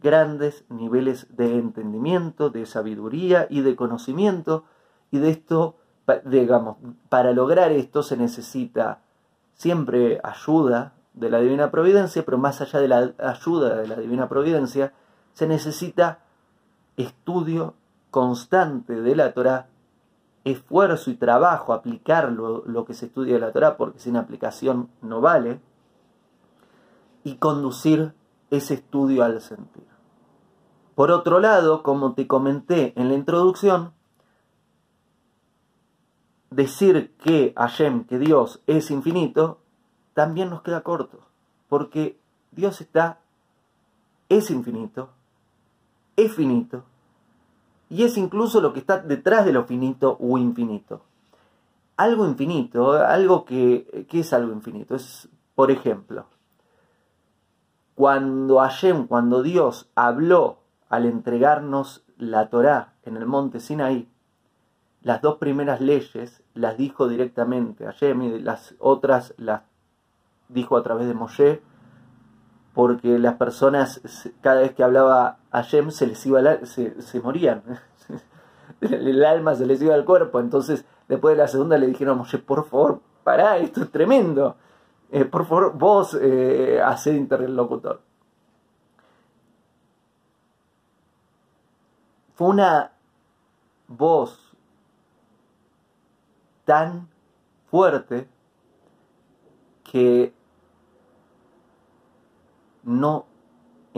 grandes 0.00 0.64
niveles 0.68 1.26
de 1.36 1.58
entendimiento, 1.58 2.50
de 2.50 2.66
sabiduría 2.66 3.46
y 3.50 3.62
de 3.62 3.76
conocimiento. 3.76 4.64
Y 5.10 5.18
de 5.18 5.30
esto, 5.30 5.76
digamos, 6.24 6.76
para 7.08 7.32
lograr 7.32 7.72
esto 7.72 8.02
se 8.02 8.16
necesita 8.16 9.00
siempre 9.54 10.20
ayuda 10.22 10.94
de 11.14 11.30
la 11.30 11.40
divina 11.40 11.70
providencia, 11.70 12.24
pero 12.24 12.38
más 12.38 12.60
allá 12.60 12.78
de 12.78 12.88
la 12.88 13.14
ayuda 13.18 13.76
de 13.76 13.88
la 13.88 13.96
divina 13.96 14.28
providencia, 14.28 14.92
se 15.32 15.46
necesita 15.48 16.20
estudio 16.96 17.74
constante 18.10 19.00
de 19.00 19.16
la 19.16 19.32
Torah, 19.32 19.68
esfuerzo 20.44 21.10
y 21.10 21.14
trabajo, 21.14 21.72
aplicar 21.72 22.32
lo, 22.32 22.84
que 22.84 22.94
se 22.94 23.06
estudia 23.06 23.34
de 23.34 23.40
la 23.40 23.52
Torah, 23.52 23.76
porque 23.76 23.98
sin 23.98 24.16
aplicación 24.16 24.88
no 25.02 25.20
vale, 25.20 25.60
y 27.24 27.36
conducir 27.36 28.14
ese 28.50 28.74
estudio 28.74 29.24
al 29.24 29.40
sentir. 29.40 29.84
Por 30.94 31.10
otro 31.10 31.40
lado, 31.40 31.82
como 31.82 32.14
te 32.14 32.26
comenté 32.26 32.92
en 32.96 33.08
la 33.08 33.14
introducción, 33.14 33.92
decir 36.50 37.14
que 37.18 37.52
Hashem, 37.56 38.04
que 38.04 38.18
Dios 38.18 38.62
es 38.66 38.90
infinito, 38.90 39.60
también 40.14 40.50
nos 40.50 40.62
queda 40.62 40.80
corto, 40.80 41.20
porque 41.68 42.18
Dios 42.50 42.80
está, 42.80 43.20
es 44.28 44.50
infinito, 44.50 45.10
es 46.16 46.34
finito, 46.34 46.84
y 47.90 48.04
es 48.04 48.16
incluso 48.18 48.60
lo 48.60 48.72
que 48.72 48.80
está 48.80 48.98
detrás 48.98 49.44
de 49.44 49.52
lo 49.52 49.64
finito 49.64 50.16
o 50.20 50.38
infinito. 50.38 51.02
Algo 51.96 52.26
infinito, 52.26 52.92
algo 52.92 53.44
que, 53.44 54.06
¿qué 54.08 54.20
es 54.20 54.32
algo 54.32 54.52
infinito? 54.52 54.94
Es, 54.94 55.28
por 55.54 55.70
ejemplo, 55.70 56.26
cuando 57.94 58.58
Hashem, 58.58 59.06
cuando 59.06 59.42
Dios 59.42 59.90
habló 59.94 60.58
al 60.88 61.06
entregarnos 61.06 62.04
la 62.16 62.48
Torá 62.48 62.94
en 63.04 63.16
el 63.16 63.26
monte 63.26 63.58
Sinaí, 63.58 64.08
las 65.02 65.22
dos 65.22 65.38
primeras 65.38 65.80
leyes 65.80 66.42
las 66.54 66.76
dijo 66.76 67.08
directamente 67.08 67.84
Hashem 67.84 68.22
y 68.22 68.38
las 68.40 68.74
otras 68.78 69.34
las 69.36 69.62
dijo 70.48 70.76
a 70.76 70.82
través 70.82 71.08
de 71.08 71.14
Moshe, 71.14 71.62
porque 72.74 73.18
las 73.18 73.34
personas 73.34 74.00
cada 74.40 74.60
vez 74.60 74.72
que 74.74 74.84
hablaba 74.84 75.37
Hashem 75.50 75.90
se 75.90 76.06
les 76.06 76.24
iba 76.26 76.66
se, 76.66 77.00
se 77.00 77.20
morían, 77.20 77.62
el 78.80 79.24
alma 79.24 79.54
se 79.54 79.66
les 79.66 79.80
iba 79.82 79.94
al 79.94 80.04
cuerpo, 80.04 80.40
entonces 80.40 80.84
después 81.08 81.36
de 81.36 81.42
la 81.42 81.48
segunda 81.48 81.78
le 81.78 81.86
dijeron 81.86 82.14
a 82.14 82.18
Moshe, 82.18 82.38
por 82.38 82.66
favor, 82.66 83.00
pará, 83.24 83.58
esto 83.58 83.82
es 83.82 83.90
tremendo, 83.90 84.56
eh, 85.10 85.24
por 85.24 85.46
favor, 85.46 85.72
vos 85.76 86.16
eh, 86.20 86.80
haced 86.84 87.14
interlocutor. 87.14 88.02
Fue 92.34 92.48
una 92.48 92.92
voz 93.88 94.54
tan 96.64 97.08
fuerte 97.70 98.28
que 99.82 100.32
no 102.84 103.27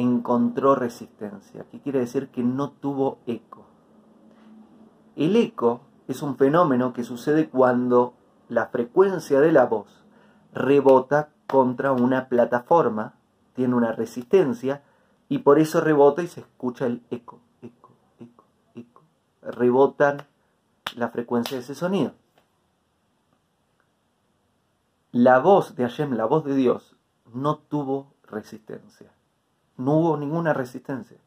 encontró 0.00 0.74
resistencia, 0.74 1.64
que 1.70 1.80
quiere 1.80 2.00
decir 2.00 2.28
que 2.28 2.42
no 2.42 2.70
tuvo 2.70 3.18
eco. 3.26 3.66
El 5.16 5.36
eco 5.36 5.82
es 6.08 6.22
un 6.22 6.36
fenómeno 6.36 6.92
que 6.92 7.04
sucede 7.04 7.48
cuando 7.48 8.14
la 8.48 8.66
frecuencia 8.66 9.40
de 9.40 9.52
la 9.52 9.66
voz 9.66 10.04
rebota 10.52 11.30
contra 11.46 11.92
una 11.92 12.28
plataforma, 12.28 13.14
tiene 13.54 13.74
una 13.74 13.92
resistencia 13.92 14.82
y 15.28 15.38
por 15.38 15.58
eso 15.58 15.80
rebota 15.80 16.22
y 16.22 16.28
se 16.28 16.40
escucha 16.40 16.86
el 16.86 17.02
eco, 17.10 17.40
eco, 17.62 17.92
eco, 18.18 18.44
eco. 18.74 19.02
Rebotan 19.42 20.26
la 20.96 21.08
frecuencia 21.08 21.56
de 21.56 21.62
ese 21.62 21.74
sonido. 21.74 22.12
La 25.12 25.40
voz 25.40 25.74
de 25.74 25.84
Hashem, 25.84 26.12
la 26.12 26.24
voz 26.24 26.44
de 26.44 26.54
Dios, 26.54 26.96
no 27.32 27.58
tuvo 27.58 28.14
resistencia. 28.24 29.12
No 29.80 29.92
hubo 29.94 30.16
ninguna 30.16 30.52
resistencia. 30.52 31.18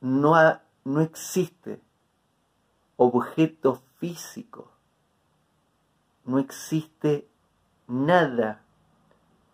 No, 0.00 0.34
no 0.84 1.00
existe 1.00 1.80
objeto 2.96 3.82
físico 3.98 4.74
no 6.24 6.38
existe 6.38 7.28
nada 7.86 8.60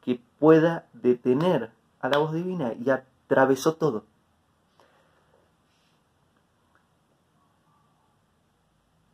que 0.03 0.21
pueda 0.39 0.87
detener 0.93 1.71
a 2.01 2.09
la 2.09 2.19
voz 2.19 2.33
divina 2.33 2.73
y 2.73 2.91
atravesó 2.91 3.75
todo. 3.75 4.05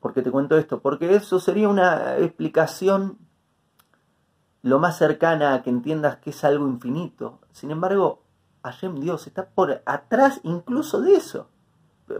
¿Por 0.00 0.12
qué 0.12 0.22
te 0.22 0.30
cuento 0.30 0.56
esto? 0.56 0.80
Porque 0.80 1.14
eso 1.14 1.40
sería 1.40 1.68
una 1.68 2.18
explicación 2.18 3.18
lo 4.66 4.80
más 4.80 4.98
cercana 4.98 5.54
a 5.54 5.62
que 5.62 5.70
entiendas 5.70 6.16
que 6.16 6.30
es 6.30 6.42
algo 6.42 6.66
infinito. 6.66 7.38
Sin 7.52 7.70
embargo, 7.70 8.24
Hashem 8.64 8.98
Dios 8.98 9.28
está 9.28 9.46
por 9.46 9.80
atrás 9.86 10.40
incluso 10.42 11.00
de 11.00 11.14
eso. 11.14 11.48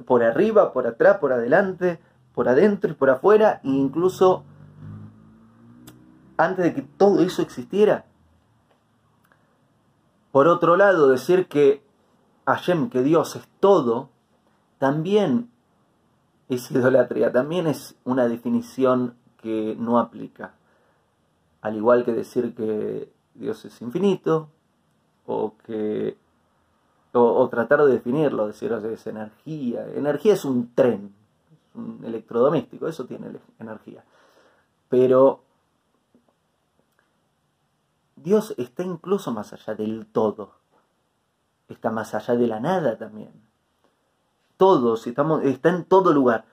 Por 0.06 0.22
arriba, 0.22 0.72
por 0.72 0.86
atrás, 0.86 1.18
por 1.18 1.32
adelante, 1.32 1.98
por 2.36 2.48
adentro 2.48 2.92
y 2.92 2.94
por 2.94 3.10
afuera, 3.10 3.60
e 3.64 3.70
incluso 3.70 4.44
antes 6.36 6.66
de 6.66 6.74
que 6.74 6.82
todo 6.82 7.20
eso 7.20 7.42
existiera. 7.42 8.04
Por 10.30 10.46
otro 10.46 10.76
lado, 10.76 11.08
decir 11.08 11.48
que 11.48 11.82
Hashem, 12.46 12.90
que 12.90 13.02
Dios 13.02 13.34
es 13.34 13.48
todo, 13.58 14.10
también 14.78 15.50
es 16.48 16.70
idolatría, 16.70 17.32
también 17.32 17.66
es 17.66 17.96
una 18.04 18.28
definición 18.28 19.16
que 19.36 19.74
no 19.80 19.98
aplica. 19.98 20.54
Al 21.60 21.76
igual 21.76 22.04
que 22.04 22.12
decir 22.12 22.54
que 22.54 23.12
Dios 23.34 23.64
es 23.64 23.80
infinito, 23.82 24.48
o 25.26 25.54
que 25.64 26.16
o, 27.18 27.48
tratar 27.48 27.82
de 27.84 27.92
definirlo, 27.92 28.46
decir 28.46 28.72
que 28.82 28.92
es 28.92 29.06
energía. 29.06 29.86
Energía 29.94 30.34
es 30.34 30.44
un 30.44 30.74
tren, 30.74 31.14
un 31.74 32.02
electrodoméstico, 32.04 32.88
eso 32.88 33.06
tiene 33.06 33.30
energía. 33.58 34.04
Pero 34.88 35.42
Dios 38.16 38.54
está 38.58 38.82
incluso 38.82 39.32
más 39.32 39.52
allá 39.52 39.74
del 39.74 40.06
todo. 40.06 40.52
Está 41.68 41.90
más 41.90 42.14
allá 42.14 42.36
de 42.36 42.46
la 42.46 42.60
nada 42.60 42.98
también. 42.98 43.32
Todos, 44.56 45.06
estamos, 45.06 45.42
está 45.44 45.70
en 45.70 45.84
todo 45.84 46.12
lugar. 46.12 46.44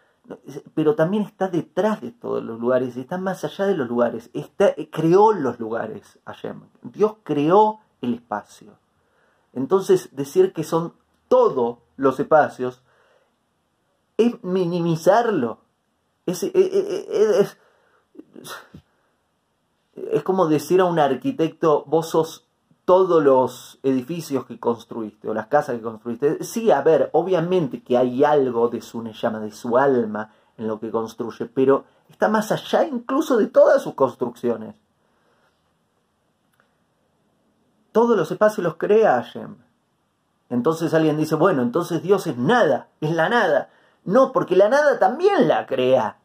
Pero 0.73 0.95
también 0.95 1.23
está 1.23 1.47
detrás 1.49 2.01
de 2.01 2.11
todos 2.11 2.43
los 2.43 2.59
lugares, 2.59 2.95
está 2.95 3.17
más 3.17 3.43
allá 3.43 3.65
de 3.65 3.75
los 3.75 3.87
lugares. 3.87 4.29
Está, 4.33 4.73
creó 4.91 5.33
los 5.33 5.59
lugares, 5.59 6.19
Hashem. 6.25 6.61
Dios 6.81 7.15
creó 7.23 7.81
el 8.01 8.13
espacio. 8.15 8.77
Entonces, 9.53 10.15
decir 10.15 10.53
que 10.53 10.63
son 10.63 10.93
todos 11.27 11.79
los 11.97 12.19
espacios 12.19 12.81
es 14.17 14.41
minimizarlo. 14.43 15.59
es, 16.25 16.43
es 16.43 17.57
es 19.95 20.23
como 20.23 20.47
decir 20.47 20.81
a 20.81 20.85
un 20.85 20.99
arquitecto, 20.99 21.83
vos 21.85 22.09
sos 22.09 22.47
todos 22.85 23.23
los 23.23 23.79
edificios 23.83 24.45
que 24.45 24.59
construiste 24.59 25.29
o 25.29 25.33
las 25.33 25.47
casas 25.47 25.77
que 25.77 25.81
construiste. 25.81 26.43
Sí, 26.43 26.71
a 26.71 26.81
ver, 26.81 27.09
obviamente 27.13 27.81
que 27.81 27.97
hay 27.97 28.23
algo 28.23 28.67
de 28.67 28.81
su 28.81 29.03
llama, 29.03 29.39
de 29.39 29.51
su 29.51 29.77
alma 29.77 30.33
en 30.57 30.67
lo 30.67 30.79
que 30.79 30.91
construye, 30.91 31.45
pero 31.45 31.85
está 32.09 32.27
más 32.27 32.51
allá 32.51 32.85
incluso 32.85 33.37
de 33.37 33.47
todas 33.47 33.81
sus 33.81 33.93
construcciones. 33.93 34.75
Todos 37.91 38.17
los 38.17 38.31
espacios 38.31 38.63
los 38.63 38.75
crea 38.75 39.21
Hashem. 39.21 39.55
Entonces 40.49 40.93
alguien 40.93 41.17
dice, 41.17 41.35
bueno, 41.35 41.61
entonces 41.61 42.03
Dios 42.03 42.27
es 42.27 42.37
nada, 42.37 42.89
es 43.01 43.11
la 43.11 43.29
nada. 43.29 43.69
No, 44.03 44.31
porque 44.31 44.55
la 44.55 44.67
nada 44.69 44.99
también 44.99 45.47
la 45.47 45.65
crea 45.65 46.17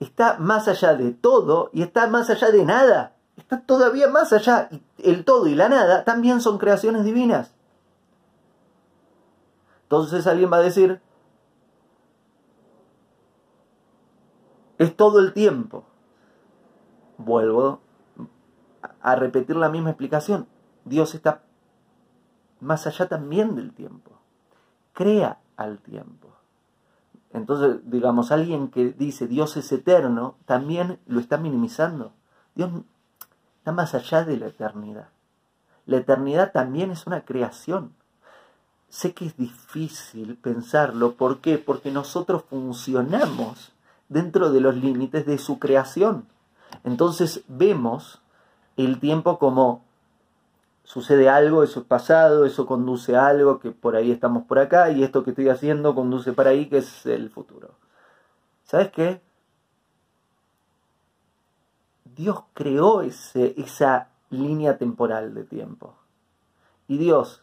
está 0.00 0.38
más 0.38 0.66
allá 0.66 0.94
de 0.94 1.12
todo 1.12 1.70
y 1.72 1.82
está 1.82 2.08
más 2.08 2.30
allá 2.30 2.50
de 2.50 2.64
nada. 2.64 3.14
Está 3.40 3.62
todavía 3.62 4.08
más 4.08 4.32
allá. 4.32 4.68
El 4.98 5.24
todo 5.24 5.46
y 5.46 5.54
la 5.54 5.68
nada 5.68 6.04
también 6.04 6.40
son 6.40 6.58
creaciones 6.58 7.04
divinas. 7.04 7.52
Entonces 9.84 10.26
alguien 10.26 10.52
va 10.52 10.58
a 10.58 10.62
decir, 10.62 11.00
es 14.78 14.94
todo 14.94 15.18
el 15.18 15.32
tiempo. 15.32 15.84
Vuelvo 17.16 17.80
a 19.00 19.16
repetir 19.16 19.56
la 19.56 19.70
misma 19.70 19.90
explicación. 19.90 20.46
Dios 20.84 21.14
está 21.14 21.42
más 22.60 22.86
allá 22.86 23.08
también 23.08 23.56
del 23.56 23.72
tiempo. 23.72 24.12
Crea 24.92 25.40
al 25.56 25.78
tiempo. 25.78 26.28
Entonces, 27.32 27.80
digamos, 27.84 28.32
alguien 28.32 28.68
que 28.68 28.92
dice 28.92 29.26
Dios 29.26 29.56
es 29.56 29.72
eterno, 29.72 30.36
también 30.44 30.98
lo 31.06 31.20
está 31.20 31.38
minimizando. 31.38 32.12
Dios 32.54 32.70
está 33.60 33.72
más 33.72 33.94
allá 33.94 34.24
de 34.24 34.38
la 34.38 34.46
eternidad. 34.46 35.08
la 35.84 35.98
eternidad 35.98 36.52
también 36.52 36.90
es 36.90 37.06
una 37.06 37.24
creación. 37.24 37.92
Sé 38.88 39.12
que 39.12 39.26
es 39.26 39.36
difícil 39.36 40.36
pensarlo, 40.36 41.14
¿por 41.14 41.40
qué? 41.40 41.58
Porque 41.58 41.90
nosotros 41.90 42.44
funcionamos 42.48 43.72
dentro 44.08 44.50
de 44.50 44.60
los 44.60 44.76
límites 44.76 45.26
de 45.26 45.36
su 45.36 45.58
creación. 45.58 46.26
Entonces 46.84 47.42
vemos 47.48 48.22
el 48.76 48.98
tiempo 48.98 49.38
como 49.38 49.84
sucede 50.84 51.28
algo, 51.28 51.62
eso 51.62 51.80
es 51.80 51.86
pasado, 51.86 52.46
eso 52.46 52.64
conduce 52.66 53.14
a 53.14 53.26
algo, 53.26 53.60
que 53.60 53.72
por 53.72 53.94
ahí 53.94 54.10
estamos 54.10 54.44
por 54.44 54.58
acá, 54.58 54.90
y 54.90 55.04
esto 55.04 55.22
que 55.22 55.30
estoy 55.30 55.50
haciendo 55.50 55.94
conduce 55.94 56.32
para 56.32 56.50
ahí, 56.50 56.66
que 56.66 56.78
es 56.78 57.04
el 57.04 57.28
futuro. 57.30 57.70
¿Sabes 58.64 58.90
qué? 58.90 59.20
Dios 62.16 62.42
creó 62.54 63.02
ese, 63.02 63.54
esa 63.56 64.08
línea 64.30 64.78
temporal 64.78 65.34
de 65.34 65.44
tiempo. 65.44 65.94
Y 66.88 66.98
Dios 66.98 67.42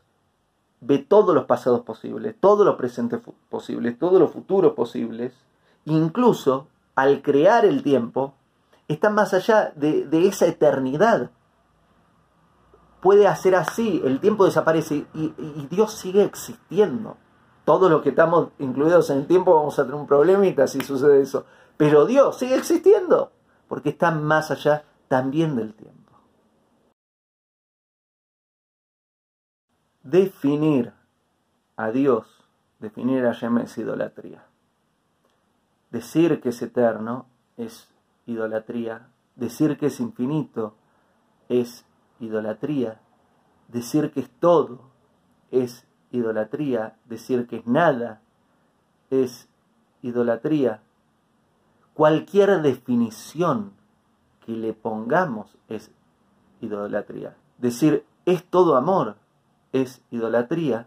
ve 0.82 1.00
todos 1.00 1.34
los 1.34 1.46
pasados 1.46 1.82
posibles, 1.82 2.36
todos 2.40 2.66
los 2.66 2.76
presentes 2.76 3.22
posibles, 3.50 3.98
todos 3.98 4.20
los 4.20 4.32
futuros 4.32 4.74
posibles, 4.74 5.34
incluso 5.86 6.68
al 6.96 7.22
crear 7.22 7.66
el 7.66 7.84
tiempo, 7.84 8.34
está 8.88 9.10
más 9.10 9.34
allá 9.34 9.72
de, 9.76 10.08
esa 10.28 10.48
eternidad. 10.48 11.32
Puede 13.02 13.28
hacer 13.28 13.56
así, 13.56 14.02
el 14.04 14.20
tiempo 14.20 14.46
desaparece 14.46 15.06
y, 15.14 15.34
y 15.38 15.68
Dios 15.70 15.94
sigue 15.94 16.24
existiendo. 16.24 17.18
Todos 17.66 17.92
los 17.92 18.02
que 18.02 18.10
estamos 18.10 18.50
incluidos 18.60 19.10
en 19.10 19.20
el 19.20 19.28
tiempo 19.28 19.56
vamos 19.56 19.78
a 19.78 19.84
tener 19.84 20.00
un 20.00 20.08
problemita 20.08 20.68
si 20.68 20.82
sucede 20.82 21.22
eso. 21.22 21.46
Pero 21.76 22.06
Dios 22.06 22.38
sigue 22.38 22.56
existiendo 22.56 23.32
porque 23.68 23.90
está 23.90 24.12
más 24.12 24.52
allá 24.52 24.84
también 25.08 25.56
del 25.56 25.74
tiempo. 25.74 26.14
Definir 30.04 30.94
a 31.76 31.92
Dios, 31.92 32.28
definir 32.80 33.26
a 33.26 33.34
Yem 33.34 33.58
es 33.58 33.78
idolatría. 33.78 34.46
Decir 35.92 36.42
que 36.42 36.50
es 36.50 36.62
eterno 36.62 37.28
es 37.58 37.90
idolatría. 38.26 39.10
Decir 39.36 39.78
que 39.78 39.88
es 39.88 40.00
infinito 40.00 40.76
es 41.50 41.86
idolatría. 42.20 43.02
Decir 43.68 44.12
que 44.12 44.22
es 44.22 44.30
todo 44.40 44.92
es 45.52 45.86
idolatría. 46.12 46.98
Decir 47.06 47.48
que 47.48 47.58
es 47.58 47.68
nada 47.68 48.22
es 49.10 49.50
idolatría. 50.02 50.82
Cualquier 51.98 52.62
definición 52.62 53.72
que 54.46 54.52
le 54.52 54.74
pongamos 54.74 55.58
es 55.68 55.90
idolatría. 56.62 57.36
Decir 57.58 58.06
es 58.28 58.44
todo 58.44 58.76
amor 58.78 59.16
es 59.74 60.04
idolatría. 60.12 60.86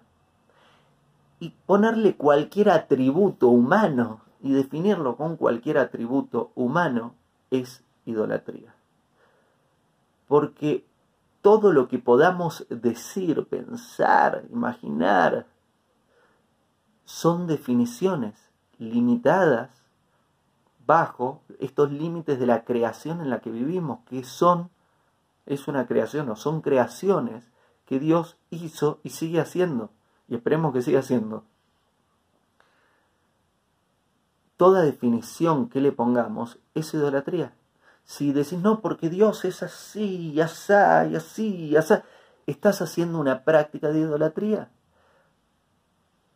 Y 1.40 1.52
ponerle 1.66 2.14
cualquier 2.14 2.70
atributo 2.70 3.48
humano 3.48 4.20
y 4.40 4.52
definirlo 4.52 5.16
con 5.16 5.36
cualquier 5.36 5.78
atributo 5.78 6.52
humano 6.54 7.16
es 7.50 7.82
idolatría. 8.06 8.72
Porque 10.28 10.86
todo 11.42 11.72
lo 11.72 11.88
que 11.88 11.98
podamos 11.98 12.68
decir, 12.68 13.48
pensar, 13.48 14.44
imaginar, 14.52 15.48
son 17.04 17.48
definiciones 17.48 18.36
limitadas 18.78 19.79
bajo 20.90 21.40
estos 21.60 21.92
límites 21.92 22.40
de 22.40 22.46
la 22.46 22.64
creación 22.64 23.20
en 23.20 23.30
la 23.30 23.38
que 23.38 23.52
vivimos, 23.52 24.00
que 24.06 24.24
son, 24.24 24.70
es 25.46 25.68
una 25.68 25.86
creación 25.86 26.28
o 26.30 26.34
son 26.34 26.62
creaciones 26.62 27.48
que 27.86 28.00
Dios 28.00 28.36
hizo 28.50 28.98
y 29.04 29.10
sigue 29.10 29.38
haciendo. 29.38 29.90
Y 30.26 30.34
esperemos 30.34 30.72
que 30.72 30.82
siga 30.82 30.98
haciendo. 30.98 31.44
Toda 34.56 34.82
definición 34.82 35.68
que 35.68 35.80
le 35.80 35.92
pongamos 35.92 36.58
es 36.74 36.92
idolatría. 36.92 37.52
Si 38.02 38.32
decís, 38.32 38.58
no, 38.58 38.80
porque 38.80 39.10
Dios 39.10 39.44
es 39.44 39.62
así, 39.62 40.32
y 40.32 40.40
así, 40.40 40.72
y 40.72 41.14
así, 41.14 41.66
y 41.66 41.76
así, 41.76 41.94
estás 42.48 42.82
haciendo 42.82 43.20
una 43.20 43.44
práctica 43.44 43.90
de 43.90 44.00
idolatría. 44.00 44.72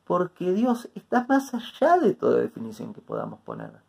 Porque 0.04 0.52
Dios 0.52 0.88
está 0.94 1.26
más 1.28 1.52
allá 1.54 1.98
de 1.98 2.14
toda 2.14 2.38
definición 2.38 2.94
que 2.94 3.00
podamos 3.00 3.40
poner. 3.40 3.83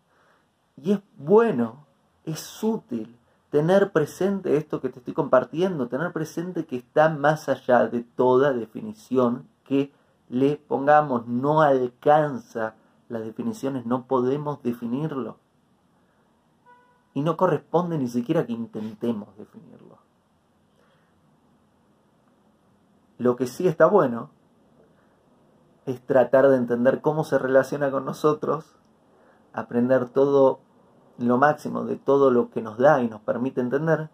Y 0.77 0.93
es 0.93 0.99
bueno, 1.17 1.85
es 2.25 2.63
útil 2.63 3.17
tener 3.49 3.91
presente 3.91 4.57
esto 4.57 4.81
que 4.81 4.89
te 4.89 4.99
estoy 4.99 5.13
compartiendo, 5.13 5.87
tener 5.87 6.11
presente 6.11 6.65
que 6.65 6.75
está 6.75 7.09
más 7.09 7.47
allá 7.47 7.87
de 7.87 8.03
toda 8.03 8.51
definición 8.51 9.47
que 9.63 9.93
le 10.27 10.57
pongamos, 10.57 11.27
no 11.27 11.61
alcanza 11.61 12.75
las 13.07 13.23
definiciones, 13.23 13.85
no 13.85 14.07
podemos 14.07 14.61
definirlo. 14.61 15.37
Y 17.13 17.21
no 17.21 17.37
corresponde 17.37 17.97
ni 17.97 18.09
siquiera 18.09 18.45
que 18.45 18.51
intentemos 18.51 19.37
definirlo. 19.37 19.99
Lo 23.17 23.37
que 23.37 23.47
sí 23.47 23.67
está 23.67 23.85
bueno 23.85 24.29
es 25.85 26.01
tratar 26.01 26.49
de 26.49 26.57
entender 26.57 26.99
cómo 26.99 27.23
se 27.23 27.37
relaciona 27.37 27.89
con 27.89 28.03
nosotros, 28.03 28.75
aprender 29.55 30.09
todo 30.09 30.59
lo 31.17 31.37
máximo 31.37 31.85
de 31.85 31.95
todo 31.95 32.29
lo 32.29 32.49
que 32.49 32.61
nos 32.61 32.77
da 32.77 33.01
y 33.01 33.07
nos 33.07 33.21
permite 33.21 33.61
entender 33.61 34.09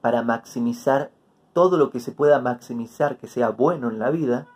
para 0.00 0.22
maximizar 0.22 1.12
todo 1.52 1.76
lo 1.76 1.90
que 1.90 2.00
se 2.00 2.12
pueda 2.12 2.40
maximizar 2.40 3.18
que 3.18 3.26
sea 3.26 3.50
bueno 3.50 3.90
en 3.90 3.98
la 3.98 4.10
vida, 4.10 4.46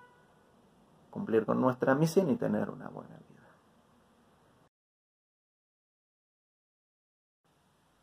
cumplir 1.11 1.45
con 1.45 1.61
nuestra 1.61 1.95
misión 1.95 2.31
y 2.31 2.37
tener 2.37 2.71
una 2.71 2.89
buena 2.89 3.17
vida. 3.17 3.49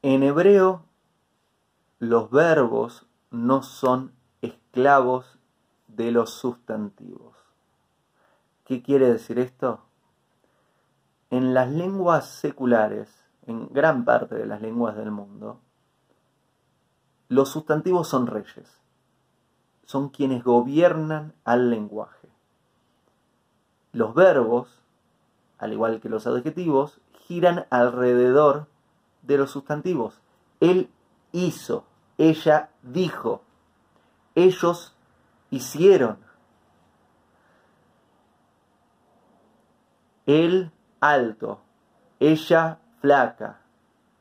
En 0.04 0.22
hebreo, 0.24 0.84
los 2.00 2.30
verbos 2.30 3.08
no 3.32 3.64
son 3.64 4.14
esclavos 4.42 5.40
de 5.88 6.12
los 6.12 6.32
sustantivos. 6.32 7.36
¿Qué 8.66 8.84
quiere 8.84 9.12
decir 9.12 9.40
esto? 9.40 9.87
En 11.30 11.54
las 11.54 11.70
lenguas 11.70 12.28
seculares, 12.28 13.10
en 13.46 13.68
gran 13.70 14.06
parte 14.06 14.36
de 14.36 14.46
las 14.46 14.62
lenguas 14.62 14.96
del 14.96 15.12
mundo, 15.12 15.60
los 17.30 17.50
sustantivos 17.50 18.08
son 18.08 18.28
reyes, 18.28 18.82
son 19.84 20.10
quienes 20.10 20.44
gobiernan 20.44 21.34
al 21.44 21.70
lenguaje. 21.70 22.30
Los 23.92 24.14
verbos, 24.14 24.84
al 25.58 25.74
igual 25.74 26.00
que 26.00 26.10
los 26.10 26.28
adjetivos, 26.28 27.02
giran 27.28 27.66
alrededor 27.70 28.68
de 29.24 29.38
los 29.38 29.52
sustantivos. 29.52 30.22
Él 30.60 30.90
hizo, 31.32 31.86
ella 32.18 32.70
dijo, 32.82 33.42
ellos 34.36 34.96
hicieron. 35.50 36.20
Él 40.26 40.72
alto, 41.00 41.62
ella 42.20 42.80
flaca, 43.00 43.62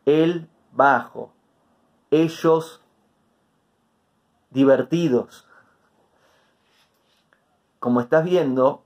él 0.04 0.48
bajo, 0.72 1.32
ellos 2.10 2.80
divertidos. 4.50 5.46
Como 7.78 8.00
estás 8.00 8.24
viendo, 8.24 8.82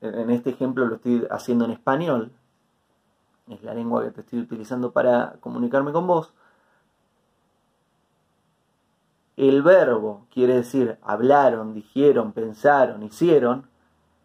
en 0.00 0.30
este 0.30 0.50
ejemplo 0.50 0.86
lo 0.86 0.96
estoy 0.96 1.26
haciendo 1.30 1.64
en 1.64 1.72
español, 1.72 2.32
es 3.48 3.62
la 3.62 3.74
lengua 3.74 4.04
que 4.04 4.10
te 4.10 4.20
estoy 4.20 4.40
utilizando 4.40 4.92
para 4.92 5.34
comunicarme 5.40 5.92
con 5.92 6.06
vos, 6.06 6.32
el 9.36 9.62
verbo, 9.62 10.26
quiere 10.30 10.54
decir 10.54 10.98
hablaron, 11.02 11.74
dijeron, 11.74 12.32
pensaron, 12.32 13.02
hicieron, 13.02 13.66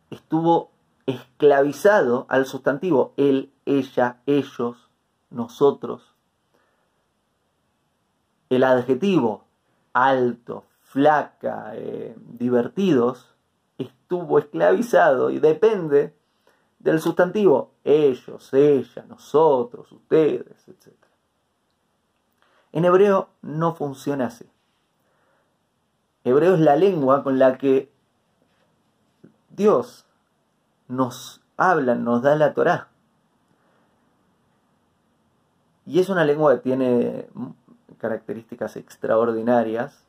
estuvo 0.10 0.72
esclavizado 1.08 2.28
al 2.30 2.46
sustantivo 2.46 3.14
él, 3.18 3.52
ella, 3.66 4.22
ellos, 4.28 4.90
nosotros. 5.32 6.14
El 8.50 8.64
adjetivo 8.64 9.46
alto, 9.94 10.66
flaca, 10.82 11.72
eh, 11.74 12.16
divertidos, 12.18 13.34
estuvo 13.78 14.38
esclavizado 14.38 15.32
y 15.32 15.40
depende 15.40 16.14
del 16.80 17.02
sustantivo 17.02 17.72
ellos, 17.84 18.54
ella, 18.54 19.06
nosotros, 19.08 19.92
ustedes, 19.92 20.68
etc. 20.68 20.94
En 22.74 22.86
hebreo 22.86 23.30
no 23.42 23.74
funciona 23.74 24.28
así. 24.28 24.46
Hebreo 26.24 26.56
es 26.56 26.60
la 26.60 26.76
lengua 26.76 27.24
con 27.24 27.40
la 27.40 27.58
que 27.58 27.90
Dios 29.50 30.07
nos 30.88 31.42
habla, 31.58 31.96
nos 31.96 32.22
da 32.22 32.36
la 32.36 32.54
Torá. 32.54 32.90
Y 35.86 36.00
es 36.00 36.10
una 36.10 36.26
lengua 36.26 36.56
que 36.56 36.62
tiene 36.62 37.28
características 37.98 38.76
extraordinarias 38.76 40.08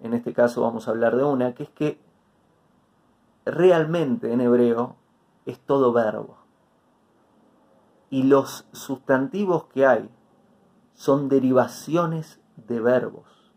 en 0.00 0.14
este 0.14 0.32
caso 0.32 0.62
vamos 0.62 0.88
a 0.88 0.92
hablar 0.92 1.16
de 1.16 1.24
una, 1.24 1.54
que 1.54 1.64
es 1.64 1.70
que 1.70 2.00
realmente 3.44 4.32
en 4.32 4.40
hebreo 4.40 4.96
es 5.44 5.58
todo 5.60 5.92
verbo. 5.92 6.38
Y 8.08 8.24
los 8.24 8.66
sustantivos 8.72 9.64
que 9.64 9.86
hay 9.86 10.10
son 10.94 11.28
derivaciones 11.28 12.40
de 12.56 12.80
verbos. 12.80 13.52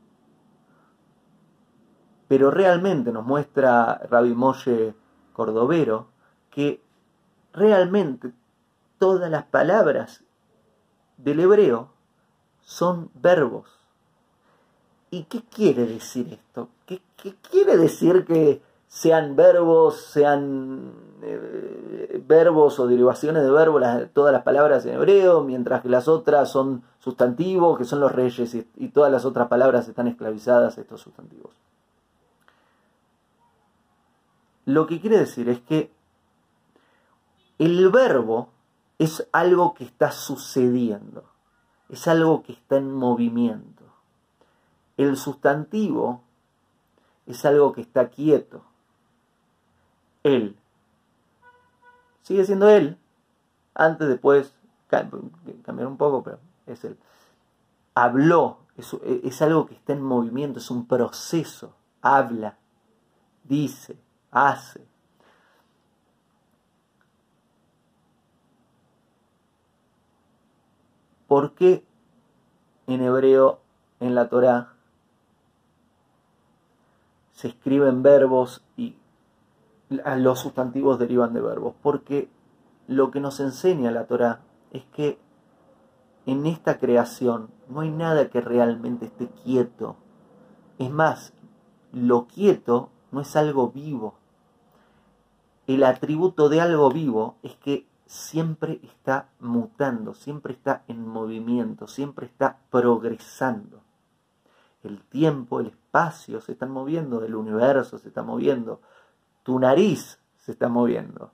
Pero 2.28 2.52
realmente 2.52 3.12
nos 3.12 3.26
muestra 3.26 4.02
Rabbi 4.10 4.34
Moshe 4.34 4.96
Cordovero 5.34 6.08
que 6.54 6.80
realmente 7.52 8.32
todas 9.00 9.30
las 9.30 9.44
palabras 9.46 10.24
del 11.18 11.40
hebreo 11.40 11.90
son 12.62 13.10
verbos. 13.16 13.68
¿Y 15.10 15.24
qué 15.24 15.44
quiere 15.44 15.86
decir 15.86 16.28
esto? 16.32 16.70
¿Qué, 16.86 17.02
quiere 17.50 17.78
decir 17.78 18.26
que 18.26 18.62
sean 18.88 19.36
verbos, 19.36 20.02
sean 20.02 20.94
eh, 21.22 22.24
verbos 22.26 22.80
o 22.80 22.88
derivaciones 22.88 23.44
de 23.44 23.52
verbos 23.52 23.84
todas 24.14 24.32
las 24.32 24.44
palabras 24.44 24.86
en 24.86 24.96
hebreo, 24.96 25.44
mientras 25.44 25.82
que 25.82 25.90
las 25.90 26.08
otras 26.08 26.52
son 26.52 26.84
sustantivos, 27.00 27.78
que 27.78 27.86
son 27.86 28.00
los 28.00 28.12
reyes, 28.12 28.54
y, 28.54 28.68
y 28.78 28.90
todas 28.90 29.12
las 29.12 29.26
otras 29.26 29.48
palabras 29.48 29.88
están 29.88 30.08
esclavizadas 30.08 30.78
a 30.78 30.82
estos 30.82 31.02
sustantivos? 31.02 31.52
Lo 34.66 34.88
que 34.88 35.00
quiere 35.02 35.18
decir 35.18 35.50
es 35.50 35.60
que 35.60 35.92
el 37.60 37.90
verbo 37.90 38.50
es 39.00 39.28
algo 39.32 39.74
que 39.74 39.84
está 39.84 40.12
sucediendo, 40.12 41.26
es 41.90 42.08
algo 42.08 42.44
que 42.44 42.54
está 42.54 42.78
en 42.78 42.94
movimiento. 42.94 43.84
El 44.98 45.18
sustantivo 45.18 46.22
es 47.26 47.46
algo 47.46 47.74
que 47.74 47.82
está 47.82 48.10
quieto. 48.10 48.64
Él. 50.24 50.58
Sigue 52.22 52.46
siendo 52.46 52.70
él. 52.70 52.98
Antes, 53.76 54.08
después, 54.08 54.54
cambiar 54.88 55.88
un 55.88 55.98
poco, 55.98 56.24
pero 56.24 56.40
es 56.68 56.84
él. 56.84 56.98
Habló, 57.96 58.60
es, 58.78 58.94
es 59.04 59.42
algo 59.42 59.66
que 59.66 59.76
está 59.76 59.94
en 59.94 60.02
movimiento, 60.02 60.60
es 60.60 60.72
un 60.72 60.88
proceso. 60.88 61.76
Habla, 62.02 62.58
dice, 63.44 63.98
hace. 64.32 64.93
¿Por 71.34 71.54
qué 71.56 71.84
en 72.86 73.02
hebreo, 73.02 73.60
en 74.00 74.14
la 74.14 74.30
Torá, 74.30 74.74
se 77.32 77.48
escriben 77.48 78.04
verbos 78.04 78.64
y 78.78 78.98
los 79.90 80.42
sustantivos 80.42 81.00
derivan 81.00 81.34
de 81.34 81.42
verbos? 81.42 81.74
Porque 81.82 82.30
lo 82.88 83.10
que 83.10 83.20
nos 83.20 83.40
enseña 83.40 83.90
la 83.90 84.06
Torá 84.06 84.42
es 84.70 84.86
que 84.94 85.18
en 86.28 86.46
esta 86.46 86.78
creación 86.78 87.50
no 87.68 87.82
hay 87.82 87.90
nada 87.90 88.30
que 88.30 88.40
realmente 88.40 89.08
esté 89.08 89.28
quieto. 89.44 89.96
Es 90.78 90.92
más, 90.92 91.34
lo 91.92 92.28
quieto 92.28 92.90
no 93.12 93.22
es 93.22 93.36
algo 93.36 93.72
vivo. 93.72 94.14
El 95.66 95.84
atributo 95.84 96.50
de 96.50 96.62
algo 96.62 96.92
vivo 96.92 97.38
es 97.42 97.56
que 97.56 97.88
siempre 98.14 98.80
está 98.84 99.30
mutando, 99.40 100.14
siempre 100.14 100.54
está 100.54 100.84
en 100.88 101.08
movimiento, 101.08 101.88
siempre 101.88 102.28
está 102.28 102.60
progresando. 102.70 103.82
El 104.84 105.02
tiempo, 105.02 105.60
el 105.60 105.68
espacio 105.68 106.40
se 106.40 106.52
están 106.52 106.70
moviendo, 106.70 107.26
el 107.26 107.34
universo 107.34 107.98
se 107.98 108.10
está 108.10 108.22
moviendo, 108.22 108.82
tu 109.42 109.58
nariz 109.58 110.20
se 110.38 110.52
está 110.52 110.70
moviendo, 110.70 111.32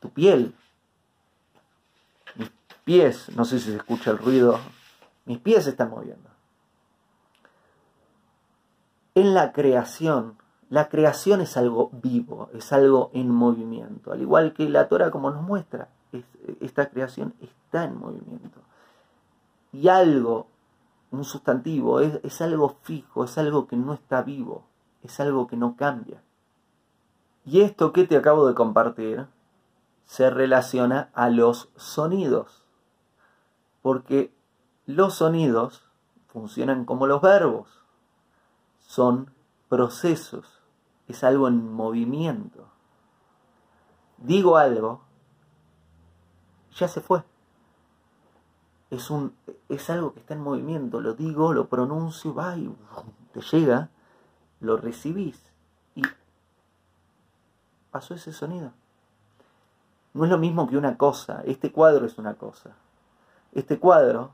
tu 0.00 0.10
piel, 0.10 0.54
mis 2.34 2.50
pies, 2.84 3.34
no 3.34 3.46
sé 3.46 3.58
si 3.58 3.70
se 3.70 3.76
escucha 3.76 4.10
el 4.10 4.18
ruido, 4.18 4.60
mis 5.24 5.38
pies 5.38 5.64
se 5.64 5.70
están 5.70 5.88
moviendo. 5.88 6.28
En 9.14 9.32
la 9.32 9.52
creación 9.52 10.36
la 10.72 10.88
creación 10.88 11.42
es 11.42 11.58
algo 11.58 11.90
vivo, 11.92 12.48
es 12.54 12.72
algo 12.72 13.10
en 13.12 13.28
movimiento, 13.28 14.10
al 14.10 14.22
igual 14.22 14.54
que 14.54 14.66
la 14.70 14.88
Torah 14.88 15.10
como 15.10 15.30
nos 15.30 15.42
muestra, 15.42 15.90
esta 16.60 16.88
creación 16.88 17.34
está 17.42 17.84
en 17.84 17.98
movimiento. 17.98 18.58
Y 19.70 19.88
algo, 19.88 20.46
un 21.10 21.24
sustantivo, 21.24 22.00
es, 22.00 22.20
es 22.22 22.40
algo 22.40 22.78
fijo, 22.80 23.24
es 23.24 23.36
algo 23.36 23.66
que 23.66 23.76
no 23.76 23.92
está 23.92 24.22
vivo, 24.22 24.64
es 25.02 25.20
algo 25.20 25.46
que 25.46 25.58
no 25.58 25.76
cambia. 25.76 26.22
Y 27.44 27.60
esto 27.60 27.92
que 27.92 28.06
te 28.06 28.16
acabo 28.16 28.48
de 28.48 28.54
compartir 28.54 29.26
se 30.06 30.30
relaciona 30.30 31.10
a 31.12 31.28
los 31.28 31.68
sonidos, 31.76 32.64
porque 33.82 34.32
los 34.86 35.16
sonidos 35.16 35.82
funcionan 36.28 36.86
como 36.86 37.06
los 37.06 37.20
verbos, 37.20 37.68
son 38.80 39.34
procesos 39.68 40.61
es 41.12 41.24
algo 41.24 41.48
en 41.48 41.72
movimiento. 41.72 42.66
Digo 44.18 44.56
algo, 44.56 45.02
ya 46.74 46.88
se 46.88 47.00
fue. 47.00 47.22
Es, 48.90 49.10
un, 49.10 49.34
es 49.68 49.88
algo 49.90 50.12
que 50.12 50.20
está 50.20 50.34
en 50.34 50.40
movimiento. 50.40 51.00
Lo 51.00 51.14
digo, 51.14 51.52
lo 51.52 51.68
pronuncio, 51.68 52.34
va 52.34 52.56
y 52.56 52.74
te 53.32 53.40
llega, 53.40 53.90
lo 54.60 54.76
recibís 54.76 55.42
y 55.94 56.02
pasó 57.90 58.14
ese 58.14 58.32
sonido. 58.32 58.72
No 60.14 60.24
es 60.24 60.30
lo 60.30 60.38
mismo 60.38 60.68
que 60.68 60.76
una 60.76 60.98
cosa. 60.98 61.42
Este 61.44 61.72
cuadro 61.72 62.06
es 62.06 62.18
una 62.18 62.34
cosa. 62.34 62.70
Este 63.52 63.78
cuadro 63.78 64.30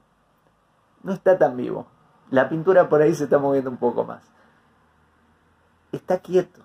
no 1.02 1.12
está 1.12 1.38
tan 1.38 1.56
vivo. 1.56 1.86
La 2.30 2.48
pintura 2.48 2.88
por 2.88 3.00
ahí 3.00 3.14
se 3.14 3.24
está 3.24 3.38
moviendo 3.38 3.70
un 3.70 3.78
poco 3.78 4.04
más 4.04 4.22
está 5.92 6.18
quieto. 6.20 6.62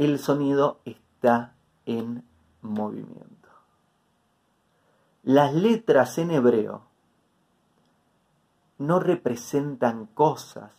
El 0.00 0.18
sonido 0.18 0.78
está 0.86 1.52
en 1.84 2.24
movimiento. 2.62 3.50
Las 5.22 5.52
letras 5.52 6.16
en 6.16 6.30
hebreo 6.30 6.84
no 8.78 8.98
representan 8.98 10.06
cosas. 10.06 10.72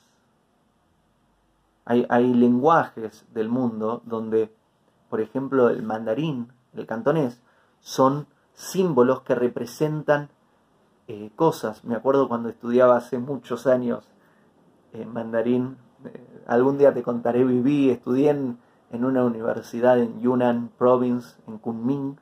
Hay, 1.86 2.34
lenguajes 2.34 3.24
del 3.32 3.48
mundo 3.48 4.02
donde, 4.06 4.52
por 5.12 5.22
ejemplo, 5.22 5.70
el 5.70 5.84
mandarín, 5.84 6.52
el 6.74 6.88
cantonés, 6.88 7.44
son 7.80 8.26
símbolos 8.56 9.22
que 9.22 9.36
representan 9.36 10.30
eh, 11.08 11.30
cosas. 11.36 11.84
Me 11.84 11.94
acuerdo 11.94 12.28
cuando 12.28 12.50
estudiaba 12.50 12.98
hace 12.98 13.20
muchos 13.20 13.68
años 13.68 14.04
eh, 14.94 15.06
mandarín 15.06 15.78
eh, 16.06 16.44
algún 16.48 16.80
día 16.80 16.92
te 16.92 17.04
contaré, 17.04 17.44
viví, 17.44 17.92
estudié 17.92 18.32
en, 18.32 18.58
una 18.94 19.24
universidad 19.24 20.00
en 20.00 20.22
Yunnan 20.22 20.70
Province, 20.78 21.36
en 21.48 21.58
Kunming, 21.58 22.18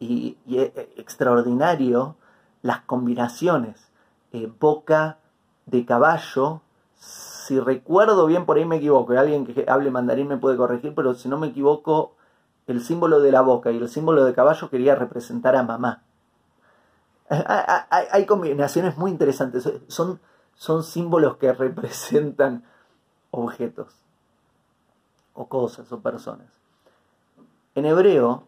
y, 0.00 0.36
es 0.48 0.72
extraordinario 0.96 2.16
las 2.62 2.80
combinaciones. 2.80 3.90
Eh, 4.32 4.50
boca 4.58 5.18
de 5.66 5.84
caballo, 5.84 6.62
si 6.94 7.60
recuerdo 7.60 8.26
bien, 8.26 8.46
por 8.46 8.56
ahí 8.56 8.64
me 8.64 8.76
equivoco, 8.76 9.12
alguien 9.12 9.46
que 9.46 9.64
hable 9.68 9.90
mandarín 9.90 10.28
me 10.28 10.38
puede 10.38 10.56
corregir, 10.56 10.94
pero 10.94 11.14
si 11.14 11.28
no 11.28 11.38
me 11.38 11.48
equivoco, 11.48 12.14
el 12.66 12.80
símbolo 12.80 13.20
de 13.20 13.32
la 13.32 13.42
boca 13.42 13.70
y 13.70 13.78
el 13.78 13.88
símbolo 13.88 14.24
de 14.24 14.34
caballo 14.34 14.70
quería 14.70 14.94
representar 14.94 15.56
a 15.56 15.62
mamá. 15.62 16.02
hay 17.28 18.26
combinaciones 18.26 18.96
muy 18.96 19.10
interesantes. 19.10 19.68
Son 19.88 20.20
son 20.54 20.84
símbolos 20.84 21.36
que 21.38 21.52
representan 21.52 22.64
objetos 23.30 24.01
o 25.34 25.48
cosas 25.48 25.90
o 25.92 26.00
personas. 26.00 26.48
En 27.74 27.86
hebreo, 27.86 28.44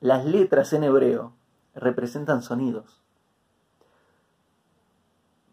las 0.00 0.24
letras 0.24 0.72
en 0.72 0.84
hebreo 0.84 1.32
representan 1.74 2.42
sonidos. 2.42 3.00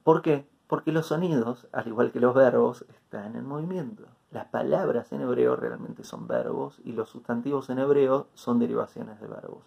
¿Por 0.03 0.21
qué? 0.21 0.47
Porque 0.67 0.91
los 0.91 1.07
sonidos, 1.07 1.67
al 1.71 1.87
igual 1.87 2.11
que 2.11 2.19
los 2.19 2.35
verbos, 2.35 2.85
están 2.89 3.35
en 3.35 3.47
movimiento. 3.47 4.03
Las 4.31 4.45
palabras 4.47 5.11
en 5.11 5.21
hebreo 5.21 5.55
realmente 5.55 6.03
son 6.03 6.27
verbos 6.27 6.79
y 6.83 6.91
los 6.91 7.09
sustantivos 7.09 7.69
en 7.69 7.79
hebreo 7.79 8.27
son 8.33 8.59
derivaciones 8.59 9.19
de 9.19 9.27
verbos. 9.27 9.63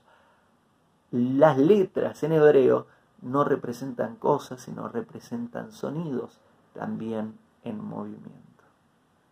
Las 1.10 1.56
letras 1.56 2.22
en 2.22 2.32
hebreo 2.32 2.86
no 3.22 3.44
representan 3.44 4.16
cosas, 4.16 4.60
sino 4.60 4.88
representan 4.88 5.72
sonidos 5.72 6.38
también 6.74 7.38
en 7.64 7.82
movimiento. 7.82 8.47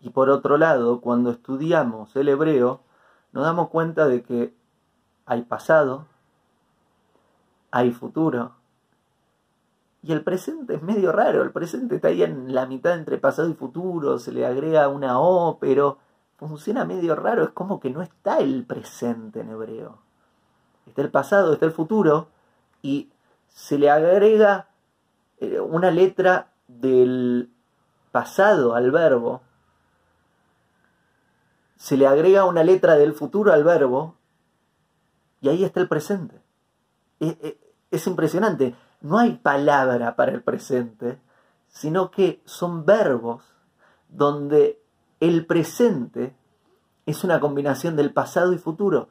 Y 0.01 0.11
por 0.11 0.31
otro 0.31 0.59
lado, 0.59 1.01
cuando 1.01 1.31
estudiamos 1.31 2.15
el 2.17 2.29
hebreo, 2.29 2.81
nos 3.33 3.45
damos 3.45 3.69
cuenta 3.69 4.07
de 4.07 4.23
que 4.23 4.55
hay 5.27 5.43
pasado, 5.43 6.07
hay 7.71 7.91
futuro 7.91 8.53
Y 10.03 10.13
el 10.13 10.23
presente 10.23 10.77
es 10.77 10.83
medio 10.83 11.13
raro, 11.13 11.43
el 11.43 11.51
presente 11.51 11.97
está 11.97 12.09
ahí 12.09 12.23
en 12.23 12.55
la 12.55 12.67
mitad 12.67 12.95
entre 12.95 13.19
pasado 13.19 13.49
y 13.49 13.55
futuro, 13.55 14.19
se 14.19 14.33
le 14.33 14.47
agrega 14.47 14.89
una 14.89 15.19
O, 15.19 15.59
pero 15.59 15.99
funciona 16.39 16.85
medio 16.85 17.17
raro, 17.17 17.45
es 17.45 17.51
como 17.51 17.81
que 17.81 17.91
no 17.91 18.03
está 18.03 18.39
el 18.39 18.65
presente 18.65 19.41
en 19.41 19.51
hebreo. 19.51 19.99
Está 20.87 21.03
el 21.03 21.11
pasado, 21.11 21.53
está 21.53 21.67
el 21.67 21.73
futuro, 21.73 22.29
y 22.83 23.11
se 23.49 23.79
le 23.79 23.91
agrega 23.91 24.69
eh, 25.41 25.59
una 25.59 25.91
letra 25.91 26.53
del 26.69 27.51
pasado 28.13 28.75
al 28.75 28.91
verbo, 28.91 29.43
se 31.77 31.97
le 31.97 32.07
agrega 32.07 32.45
una 32.45 32.65
letra 32.65 32.97
del 32.97 33.15
futuro 33.15 33.53
al 33.53 33.65
verbo, 33.65 34.17
y 35.41 35.49
ahí 35.49 35.65
está 35.65 35.81
el 35.81 35.89
presente. 35.89 36.41
Es, 37.21 38.07
impresionante. 38.07 38.75
No 39.01 39.19
hay 39.19 39.35
palabra 39.37 40.17
para 40.17 40.33
el 40.33 40.43
presente, 40.43 41.21
sino 41.69 42.11
que 42.11 42.43
son 42.45 42.85
verbos 42.85 43.45
donde 44.09 44.83
el 45.21 45.47
presente 45.47 46.35
es 47.05 47.25
una 47.25 47.41
combinación 47.41 47.97
del 47.97 48.13
pasado 48.13 48.53
y 48.53 48.59
futuro. 48.59 49.09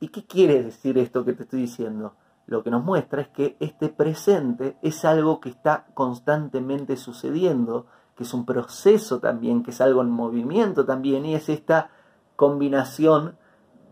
¿Y 0.00 0.08
qué 0.08 0.26
quiere 0.26 0.62
decir 0.62 0.98
esto 0.98 1.24
que 1.24 1.32
te 1.32 1.44
estoy 1.44 1.62
diciendo? 1.62 2.14
Lo 2.46 2.62
que 2.62 2.70
nos 2.70 2.84
muestra 2.84 3.22
es 3.22 3.28
que 3.28 3.56
este 3.60 3.88
presente 3.88 4.76
es 4.82 5.04
algo 5.04 5.40
que 5.40 5.48
está 5.48 5.86
constantemente 5.94 6.96
sucediendo, 6.96 7.86
que 8.16 8.24
es 8.24 8.34
un 8.34 8.44
proceso 8.44 9.20
también, 9.20 9.62
que 9.62 9.70
es 9.70 9.80
algo 9.80 10.02
en 10.02 10.10
movimiento 10.10 10.84
también, 10.84 11.24
y 11.24 11.34
es 11.34 11.48
esta 11.48 11.90
combinación 12.40 13.36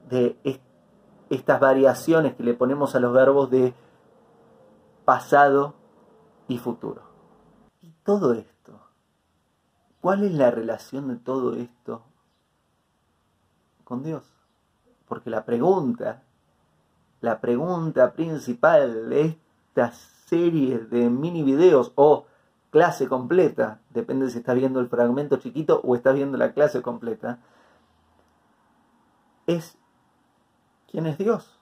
de 0.09 0.39
estas 1.29 1.61
variaciones 1.61 2.35
que 2.35 2.43
le 2.43 2.55
ponemos 2.55 2.95
a 2.95 2.99
los 2.99 3.13
verbos 3.13 3.51
de 3.51 3.75
pasado 5.05 5.75
y 6.49 6.57
futuro. 6.57 7.03
Y 7.83 7.91
todo 8.03 8.33
esto, 8.33 8.81
¿cuál 10.01 10.25
es 10.25 10.33
la 10.33 10.51
relación 10.51 11.09
de 11.09 11.17
todo 11.17 11.57
esto 11.57 12.05
con 13.85 14.03
Dios? 14.03 14.25
Porque 15.07 15.29
la 15.29 15.45
pregunta, 15.45 16.23
la 17.21 17.43
pregunta 17.43 18.15
principal 18.15 19.11
de 19.11 19.27
esta 19.27 19.93
serie 19.93 20.79
de 20.79 21.11
mini 21.11 21.43
videos 21.43 21.93
o 21.97 22.25
clase 22.71 23.09
completa, 23.09 23.83
depende 23.91 24.31
si 24.31 24.39
estás 24.39 24.57
viendo 24.57 24.81
el 24.81 24.89
fragmento 24.89 25.37
chiquito 25.37 25.83
o 25.85 25.95
estás 25.95 26.15
viendo 26.15 26.39
la 26.39 26.55
clase 26.55 26.81
completa, 26.81 27.41
es 29.49 29.79
quién 30.91 31.07
es 31.07 31.17
Dios. 31.17 31.59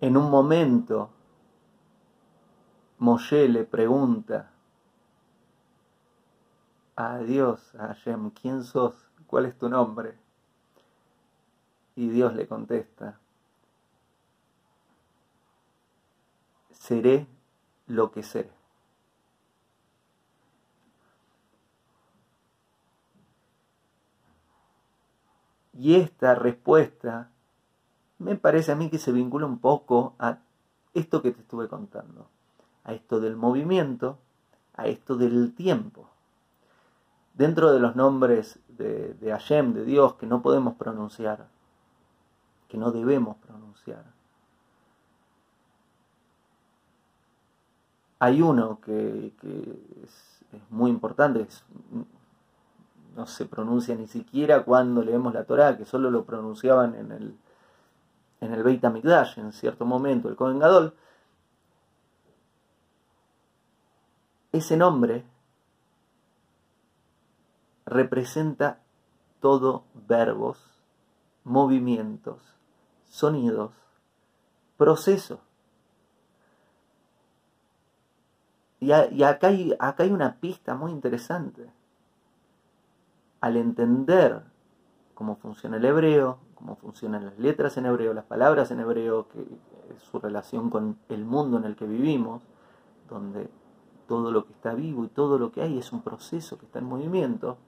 En 0.00 0.16
un 0.16 0.30
momento, 0.30 1.10
Moshe 2.98 3.48
le 3.48 3.64
pregunta 3.64 4.50
a 6.96 7.18
Dios, 7.18 7.74
a 7.76 7.88
Hashem, 7.88 8.30
¿quién 8.30 8.64
sos? 8.64 8.94
¿Cuál 9.28 9.46
es 9.46 9.56
tu 9.56 9.68
nombre? 9.68 10.18
Y 11.94 12.08
Dios 12.08 12.34
le 12.34 12.48
contesta, 12.48 13.20
seré 16.72 17.26
lo 17.86 18.10
que 18.10 18.24
seré. 18.24 18.57
Y 25.78 25.94
esta 25.94 26.34
respuesta 26.34 27.30
me 28.18 28.34
parece 28.34 28.72
a 28.72 28.74
mí 28.74 28.90
que 28.90 28.98
se 28.98 29.12
vincula 29.12 29.46
un 29.46 29.60
poco 29.60 30.16
a 30.18 30.38
esto 30.92 31.22
que 31.22 31.30
te 31.30 31.40
estuve 31.40 31.68
contando, 31.68 32.26
a 32.82 32.92
esto 32.92 33.20
del 33.20 33.36
movimiento, 33.36 34.18
a 34.74 34.88
esto 34.88 35.16
del 35.16 35.54
tiempo. 35.54 36.08
Dentro 37.34 37.70
de 37.70 37.78
los 37.78 37.94
nombres 37.94 38.58
de, 38.66 39.16
Hashem, 39.30 39.72
de 39.72 39.84
Dios, 39.84 40.14
que 40.14 40.26
no 40.26 40.42
podemos 40.42 40.74
pronunciar, 40.74 41.46
que 42.68 42.76
no 42.76 42.90
debemos 42.90 43.36
pronunciar, 43.36 44.04
hay 48.18 48.42
uno 48.42 48.80
que, 48.80 49.32
es, 50.02 50.44
es, 50.52 50.70
muy 50.70 50.90
importante, 50.90 51.42
es 51.42 51.62
no 53.18 53.26
se 53.26 53.46
pronuncia 53.46 53.96
ni 53.96 54.06
siquiera 54.06 54.62
cuando 54.62 55.02
leemos 55.02 55.34
la 55.34 55.42
Torá, 55.42 55.76
que 55.76 55.84
solo 55.84 56.08
lo 56.08 56.24
pronunciaban 56.24 56.94
en 56.94 57.10
el, 57.10 57.36
en 58.40 58.52
el 58.52 58.62
Beit 58.62 58.84
HaMikdash 58.84 59.40
en 59.40 59.52
cierto 59.52 59.84
momento, 59.84 60.28
el 60.28 60.36
Kohen 60.36 60.60
Gadol, 60.60 60.94
ese 64.52 64.76
nombre 64.76 65.24
representa 67.86 68.78
todo 69.40 69.82
verbos, 70.06 70.58
movimientos, 71.42 72.40
sonidos, 73.08 73.72
procesos. 74.76 75.40
Y, 78.78 78.92
acá, 78.92 79.48
hay, 79.48 79.74
acá 79.80 80.04
hay 80.04 80.12
una 80.12 80.36
pista 80.36 80.76
muy 80.76 80.92
interesante 80.92 81.77
al 83.40 83.56
entender 83.56 84.42
cómo 85.14 85.36
funciona 85.36 85.76
el 85.76 85.84
hebreo, 85.84 86.38
cómo 86.54 86.76
funcionan 86.76 87.24
las 87.24 87.38
letras 87.38 87.76
en 87.76 87.86
hebreo, 87.86 88.14
las 88.14 88.24
palabras 88.24 88.70
en 88.70 88.80
hebreo, 88.80 89.28
que 89.28 89.44
su 90.10 90.18
relación 90.18 90.70
con 90.70 90.98
el 91.08 91.24
mundo 91.24 91.56
en 91.56 91.64
el 91.64 91.76
que 91.76 91.86
vivimos, 91.86 92.42
donde 93.08 93.48
todo 94.06 94.30
lo 94.30 94.46
que 94.46 94.52
está 94.52 94.74
vivo 94.74 95.04
y 95.04 95.08
todo 95.08 95.38
lo 95.38 95.52
que 95.52 95.62
hay 95.62 95.78
es 95.78 95.92
un 95.92 96.02
proceso 96.02 96.58
que 96.58 96.66
está 96.66 96.78
en 96.78 96.86
movimiento. 96.86 97.58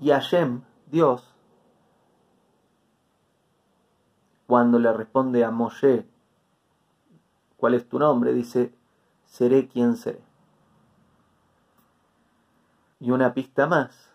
Y 0.00 0.10
Hashem, 0.10 0.62
Dios, 0.90 1.34
cuando 4.46 4.78
le 4.78 4.92
responde 4.92 5.44
a 5.44 5.50
Moshe, 5.50 6.06
¿cuál 7.56 7.74
es 7.74 7.88
tu 7.88 7.98
nombre? 7.98 8.32
Dice, 8.32 8.74
seré 9.26 9.68
quien 9.68 9.96
seré. 9.96 10.29
Y 13.00 13.10
una 13.10 13.32
pista 13.32 13.66
más. 13.66 14.10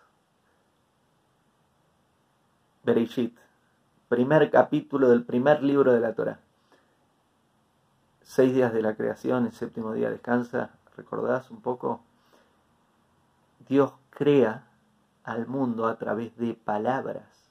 Bereshit, 2.84 3.36
primer 4.08 4.48
capítulo 4.50 5.08
del 5.08 5.24
primer 5.24 5.62
libro 5.62 5.92
de 5.92 6.00
la 6.00 6.14
Torah. 6.14 6.38
Seis 8.22 8.54
días 8.54 8.72
de 8.72 8.82
la 8.82 8.94
creación, 8.94 9.46
el 9.46 9.52
séptimo 9.52 9.92
día 9.92 10.08
descansa. 10.08 10.70
¿Recordás 10.96 11.50
un 11.50 11.60
poco? 11.60 12.00
Dios 13.68 13.92
crea 14.10 14.66
al 15.24 15.48
mundo 15.48 15.86
a 15.86 15.96
través 15.98 16.36
de 16.36 16.54
palabras. 16.54 17.50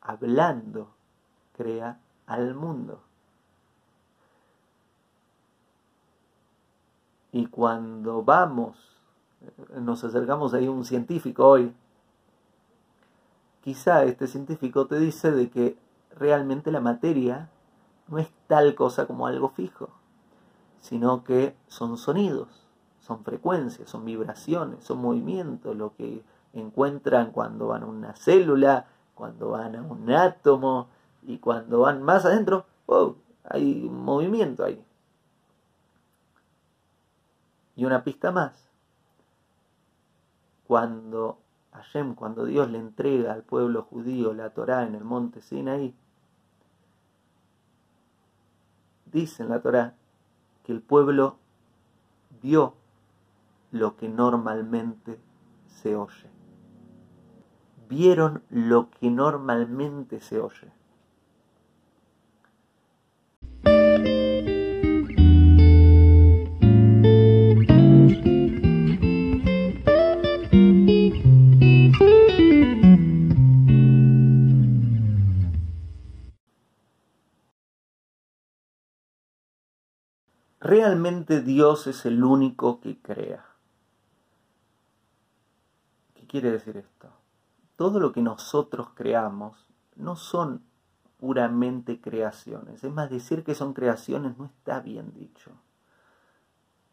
Hablando, 0.00 0.92
crea 1.56 2.00
al 2.26 2.54
mundo. 2.54 3.02
Y 7.30 7.46
cuando 7.46 8.22
vamos 8.22 8.93
nos 9.80 10.04
acercamos 10.04 10.54
ahí 10.54 10.66
a 10.66 10.70
un 10.70 10.84
científico 10.84 11.46
hoy, 11.46 11.74
quizá 13.62 14.04
este 14.04 14.26
científico 14.26 14.86
te 14.86 14.98
dice 14.98 15.30
de 15.30 15.50
que 15.50 15.78
realmente 16.10 16.70
la 16.70 16.80
materia 16.80 17.50
no 18.08 18.18
es 18.18 18.30
tal 18.46 18.74
cosa 18.74 19.06
como 19.06 19.26
algo 19.26 19.48
fijo, 19.48 19.88
sino 20.80 21.24
que 21.24 21.56
son 21.66 21.96
sonidos, 21.96 22.66
son 23.00 23.24
frecuencias, 23.24 23.88
son 23.88 24.04
vibraciones, 24.04 24.84
son 24.84 24.98
movimientos, 24.98 25.76
lo 25.76 25.94
que 25.94 26.22
encuentran 26.52 27.32
cuando 27.32 27.68
van 27.68 27.82
a 27.82 27.86
una 27.86 28.14
célula, 28.14 28.86
cuando 29.14 29.50
van 29.50 29.76
a 29.76 29.82
un 29.82 30.10
átomo 30.10 30.88
y 31.22 31.38
cuando 31.38 31.80
van 31.80 32.02
más 32.02 32.24
adentro, 32.24 32.66
oh, 32.86 33.16
hay 33.44 33.88
movimiento 33.88 34.64
ahí. 34.64 34.84
Y 37.76 37.84
una 37.84 38.04
pista 38.04 38.30
más 38.30 38.73
cuando 40.66 41.38
Hashem, 41.72 42.14
cuando 42.14 42.44
Dios 42.44 42.70
le 42.70 42.78
entrega 42.78 43.32
al 43.32 43.42
pueblo 43.42 43.82
judío 43.82 44.32
la 44.32 44.50
Torá 44.50 44.84
en 44.84 44.94
el 44.94 45.04
monte 45.04 45.40
Sinaí, 45.40 45.94
dice 49.12 49.42
en 49.42 49.48
la 49.48 49.60
Torá 49.60 49.94
que 50.64 50.72
el 50.72 50.80
pueblo 50.80 51.36
vio 52.42 52.74
lo 53.70 53.96
que 53.96 54.08
normalmente 54.08 55.18
se 55.66 55.96
oye. 55.96 56.30
Vieron 57.88 58.42
lo 58.48 58.88
que 58.90 59.10
normalmente 59.10 60.20
se 60.20 60.40
oye. 60.40 60.72
Realmente 80.64 81.42
Dios 81.42 81.86
es 81.86 82.06
el 82.06 82.24
único 82.24 82.80
que 82.80 82.98
crea. 82.98 83.44
¿Qué 86.14 86.26
quiere 86.26 86.50
decir 86.50 86.78
esto? 86.78 87.10
Todo 87.76 88.00
lo 88.00 88.12
que 88.12 88.22
nosotros 88.22 88.88
creamos 88.94 89.66
no 89.94 90.16
son 90.16 90.62
puramente 91.20 92.00
creaciones. 92.00 92.82
Es 92.82 92.90
más, 92.90 93.10
decir 93.10 93.44
que 93.44 93.54
son 93.54 93.74
creaciones 93.74 94.38
no 94.38 94.46
está 94.46 94.80
bien 94.80 95.12
dicho. 95.12 95.50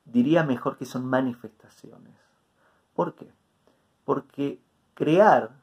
Diría 0.04 0.44
mejor 0.44 0.78
que 0.78 0.86
son 0.86 1.06
manifestaciones. 1.06 2.16
¿Por 2.94 3.16
qué? 3.16 3.32
Porque 4.04 4.62
crear 4.96 5.56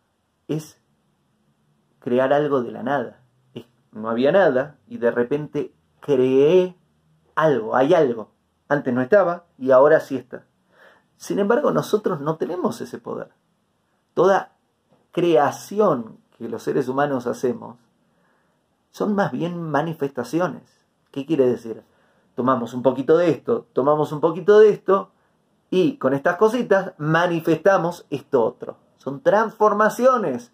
es 0.48 0.80
crear 1.98 2.32
algo 2.32 2.62
de 2.62 2.72
la 2.72 2.82
nada. 2.82 3.20
no 3.92 4.08
había 4.08 4.32
nada 4.32 4.78
y 4.86 4.96
de 4.96 5.10
repente 5.10 5.74
creé 6.00 6.77
algo, 7.38 7.76
hay 7.76 7.94
algo. 7.94 8.30
Antes 8.68 8.92
no 8.92 9.00
estaba 9.00 9.44
y 9.56 9.70
ahora 9.70 10.00
sí 10.00 10.16
está. 10.16 10.44
Sin 11.16 11.38
embargo, 11.38 11.70
nosotros 11.70 12.20
no 12.20 12.36
tenemos 12.36 12.80
ese 12.80 12.98
poder. 12.98 13.30
Toda 14.14 14.52
creación 15.12 16.18
que 16.36 16.48
los 16.48 16.62
seres 16.64 16.88
humanos 16.88 17.26
hacemos 17.26 17.76
son 18.90 19.14
más 19.14 19.30
bien 19.32 19.62
manifestaciones. 19.62 20.62
¿Qué 21.12 21.24
quiere 21.24 21.46
decir? 21.46 21.82
Tomamos 22.34 22.74
un 22.74 22.82
poquito 22.82 23.16
de 23.16 23.30
esto, 23.30 23.66
tomamos 23.72 24.12
un 24.12 24.20
poquito 24.20 24.58
de 24.58 24.70
esto 24.70 25.10
y 25.70 25.96
con 25.96 26.14
estas 26.14 26.36
cositas 26.36 26.92
manifestamos 26.98 28.04
esto 28.10 28.44
otro. 28.44 28.76
Son 28.98 29.20
transformaciones. 29.20 30.52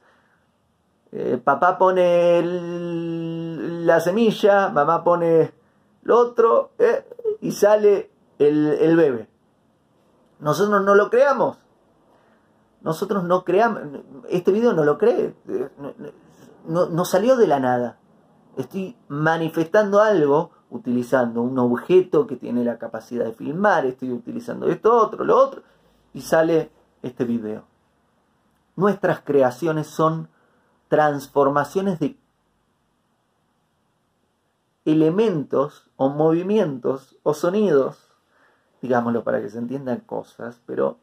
Eh, 1.12 1.40
papá 1.42 1.79
pone 1.79 2.42
la 2.42 4.01
semilla, 4.01 4.68
mamá 4.68 5.03
pone 5.03 5.63
lo 6.04 6.18
otro 6.18 6.70
eh, 6.78 7.04
y 7.40 7.52
sale 7.52 8.10
el, 8.38 8.96
bebé. 8.96 9.28
Nosotros 10.38 10.82
no 10.84 10.94
lo 10.94 11.10
creamos. 11.10 11.58
Nosotros 12.82 13.24
no 13.24 13.44
creamos. 13.44 13.82
Este 14.28 14.52
video 14.52 14.72
no 14.72 14.84
lo 14.84 14.98
cree. 14.98 15.34
no 16.66 17.04
salió 17.04 17.36
de 17.36 17.46
la 17.46 17.58
nada. 17.60 17.98
Estoy 18.56 18.96
manifestando 19.08 20.00
algo 20.00 20.50
utilizando 20.74 21.40
un 21.40 21.56
objeto 21.58 22.26
que 22.26 22.36
tiene 22.36 22.64
la 22.64 22.78
capacidad 22.78 23.24
de 23.24 23.32
filmar, 23.32 23.86
estoy 23.86 24.10
utilizando 24.10 24.68
esto, 24.68 24.92
otro, 24.96 25.24
lo 25.24 25.38
otro, 25.38 25.62
y 26.12 26.20
sale 26.20 26.70
este 27.02 27.24
video. 27.24 27.64
Nuestras 28.74 29.20
creaciones 29.20 29.86
son 29.86 30.28
transformaciones 30.88 32.00
de 32.00 32.16
elementos 34.85 35.88
o 35.97 36.09
movimientos 36.09 37.16
o 37.23 37.35
sonidos, 37.35 38.12
digámoslo 38.83 39.25
para 39.25 39.40
que 39.40 39.49
se 39.49 39.59
entiendan 39.59 40.01
cosas, 40.01 40.61
pero 40.66 40.99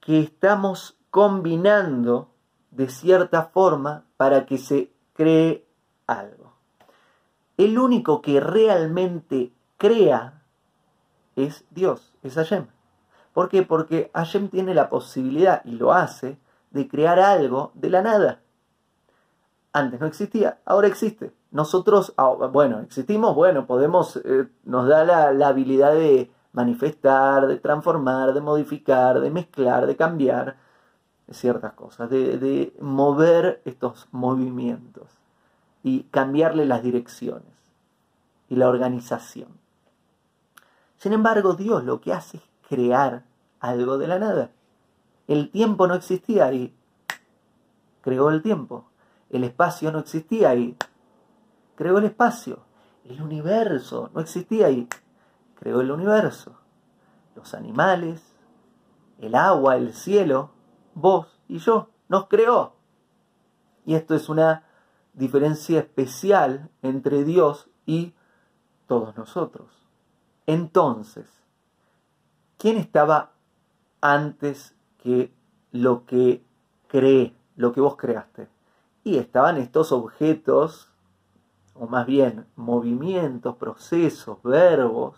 que 0.00 0.18
estamos 0.18 0.96
combinando 1.10 2.28
de 2.70 2.88
cierta 2.88 3.44
forma 3.44 4.04
para 4.16 4.46
que 4.46 4.58
se 4.58 4.90
cree 5.12 5.66
algo. 6.06 6.52
El 7.56 7.78
único 7.78 8.22
que 8.22 8.40
realmente 8.40 9.52
crea 9.76 10.42
es 11.36 11.64
Dios, 11.70 12.14
es 12.22 12.34
Hashem. 12.34 12.66
¿Por 13.32 13.48
qué? 13.48 13.62
Porque 13.62 14.10
Hashem 14.14 14.48
tiene 14.48 14.74
la 14.74 14.90
posibilidad, 14.90 15.64
y 15.64 15.72
lo 15.72 15.92
hace, 15.92 16.38
de 16.70 16.88
crear 16.88 17.18
algo 17.18 17.72
de 17.74 17.90
la 17.90 18.02
nada. 18.02 18.41
Antes 19.72 20.00
no 20.00 20.06
existía, 20.06 20.58
ahora 20.64 20.88
existe. 20.88 21.32
Nosotros, 21.50 22.12
ah, 22.16 22.30
bueno, 22.52 22.80
existimos, 22.80 23.34
bueno, 23.34 23.66
podemos, 23.66 24.16
eh, 24.16 24.48
nos 24.64 24.86
da 24.86 25.04
la, 25.04 25.32
la 25.32 25.48
habilidad 25.48 25.92
de 25.94 26.30
manifestar, 26.52 27.46
de 27.46 27.56
transformar, 27.58 28.34
de 28.34 28.40
modificar, 28.40 29.20
de 29.20 29.30
mezclar, 29.30 29.86
de 29.86 29.96
cambiar 29.96 30.56
ciertas 31.30 31.72
cosas, 31.72 32.10
de, 32.10 32.74
mover 32.80 33.62
estos 33.64 34.08
movimientos 34.12 35.08
y 35.82 36.04
cambiarle 36.04 36.66
las 36.66 36.82
direcciones 36.82 37.52
y 38.48 38.56
la 38.56 38.68
organización. 38.68 39.48
Sin 40.98 41.12
embargo, 41.12 41.54
Dios 41.54 41.84
lo 41.84 42.00
que 42.00 42.12
hace 42.12 42.38
es 42.38 42.42
crear 42.68 43.24
algo 43.60 43.98
de 43.98 44.06
la 44.06 44.18
nada. 44.18 44.50
El 45.26 45.50
tiempo 45.50 45.86
no 45.86 45.94
existía 45.94 46.52
y 46.52 46.74
creó 48.02 48.30
el 48.30 48.42
tiempo. 48.42 48.84
El 49.32 49.44
espacio 49.44 49.90
no 49.90 49.98
existía 49.98 50.54
y 50.54 50.76
creó 51.74 51.98
el 51.98 52.04
espacio. 52.04 52.60
El 53.04 53.22
universo 53.22 54.10
no 54.14 54.20
existía 54.20 54.70
y 54.70 54.86
creó 55.58 55.80
el 55.80 55.90
universo. 55.90 56.60
Los 57.34 57.54
animales, 57.54 58.22
el 59.18 59.34
agua, 59.34 59.76
el 59.76 59.94
cielo, 59.94 60.50
vos 60.94 61.40
y 61.48 61.58
yo, 61.58 61.88
nos 62.08 62.28
creó. 62.28 62.74
Y 63.86 63.94
esto 63.94 64.14
es 64.14 64.28
una 64.28 64.64
diferencia 65.14 65.80
especial 65.80 66.68
entre 66.82 67.24
Dios 67.24 67.70
y 67.86 68.14
todos 68.86 69.16
nosotros. 69.16 69.88
Entonces, 70.46 71.26
¿quién 72.58 72.76
estaba 72.76 73.32
antes 74.02 74.76
que 74.98 75.32
lo 75.70 76.04
que 76.04 76.44
cree, 76.86 77.34
lo 77.56 77.72
que 77.72 77.80
vos 77.80 77.96
creaste? 77.96 78.51
Y 79.04 79.18
estaban 79.18 79.56
estos 79.56 79.92
objetos, 79.92 80.90
o 81.74 81.86
más 81.86 82.06
bien 82.06 82.46
movimientos, 82.56 83.56
procesos, 83.56 84.38
verbos, 84.42 85.16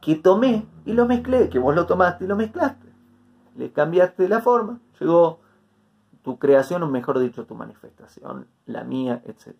que 0.00 0.16
tomé 0.16 0.66
y 0.84 0.92
lo 0.92 1.06
mezclé, 1.06 1.48
que 1.48 1.58
vos 1.58 1.74
lo 1.74 1.86
tomaste 1.86 2.24
y 2.24 2.28
lo 2.28 2.36
mezclaste 2.36 2.94
le 3.56 3.72
cambiaste 3.72 4.28
la 4.28 4.40
forma, 4.40 4.80
llegó 5.00 5.40
tu 6.22 6.38
creación, 6.38 6.82
o 6.82 6.88
mejor 6.88 7.18
dicho, 7.18 7.46
tu 7.46 7.54
manifestación, 7.54 8.48
la 8.66 8.84
mía, 8.84 9.22
etc. 9.26 9.54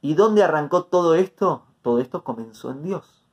¿Y 0.00 0.14
dónde 0.14 0.42
arrancó 0.42 0.84
todo 0.84 1.14
esto? 1.14 1.64
Todo 1.82 1.98
esto 1.98 2.24
comenzó 2.24 2.70
en 2.70 2.82
Dios. 2.82 3.24